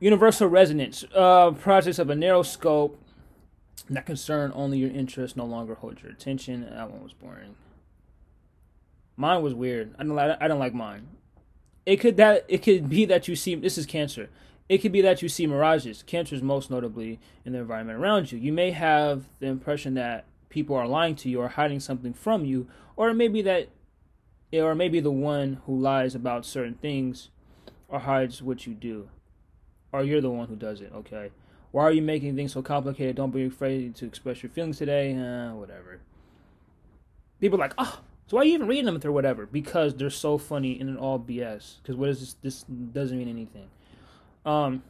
[0.00, 3.02] universal resonance uh projects of a narrow scope
[3.90, 6.62] that concern only your interest no longer hold your attention.
[6.70, 7.54] That one was boring.
[9.16, 9.94] Mine was weird.
[9.98, 11.08] I don't like i don't like mine.
[11.86, 14.28] It could that it could be that you see this is cancer.
[14.68, 18.38] It could be that you see mirages, cancers most notably in the environment around you.
[18.38, 22.44] You may have the impression that people are lying to you or hiding something from
[22.44, 23.68] you, or it may be that,
[24.52, 27.30] or maybe the one who lies about certain things
[27.88, 29.08] or hides what you do,
[29.92, 30.92] or you're the one who does it.
[30.94, 31.30] Okay,
[31.70, 33.16] why are you making things so complicated?
[33.16, 35.14] Don't be afraid to express your feelings today.
[35.14, 36.00] Uh, whatever.
[37.40, 39.46] People like, oh, so why are you even reading them or whatever?
[39.46, 41.76] Because they're so funny and it all BS.
[41.82, 42.34] Because what is this?
[42.42, 43.68] This doesn't mean anything.
[44.44, 44.82] Um,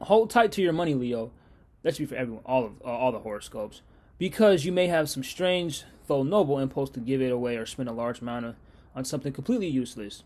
[0.00, 1.30] hold tight to your money, Leo.
[1.82, 3.82] That should be for everyone, all of uh, all the horoscopes.
[4.18, 7.88] because you may have some strange, though noble, impulse to give it away or spend
[7.88, 8.54] a large amount of,
[8.96, 10.24] on something completely useless.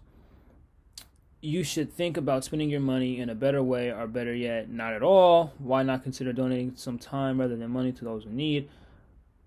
[1.43, 4.93] You should think about spending your money in a better way, or better yet, not
[4.93, 5.53] at all.
[5.59, 8.69] Why not consider donating some time rather than money to those in need?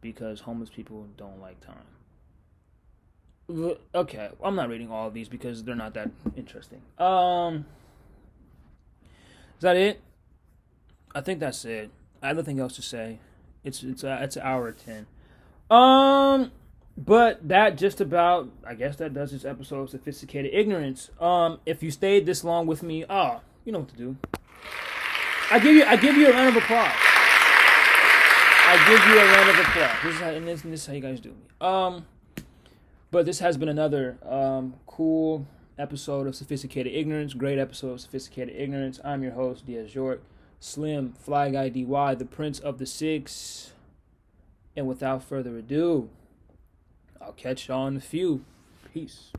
[0.01, 1.85] Because homeless people don't like time.
[3.95, 6.81] Okay, I'm not reading all of these because they're not that interesting.
[6.97, 7.65] Um,
[9.57, 10.01] is that it?
[11.13, 11.91] I think that's it.
[12.21, 13.19] I have nothing else to say.
[13.63, 15.05] It's it's uh, it's hour ten.
[15.69, 16.51] Um,
[16.97, 21.09] but that just about I guess that does this episode of sophisticated ignorance.
[21.19, 24.17] Um, if you stayed this long with me, ah, oh, you know what to do.
[25.51, 26.91] I give you I give you a round of applause.
[28.65, 30.03] I give you a round of applause.
[30.03, 31.35] This is how, and this, this is how you guys do me.
[31.61, 32.05] Um,
[33.11, 35.47] but this has been another um cool
[35.77, 37.33] episode of sophisticated ignorance.
[37.33, 38.99] Great episode of sophisticated ignorance.
[39.03, 40.21] I'm your host Diaz York.
[40.59, 43.73] Slim, Fly Guy DY, the Prince of the Six.
[44.77, 46.09] And without further ado,
[47.23, 48.43] I'll catch you on a few.
[48.93, 49.31] Peace.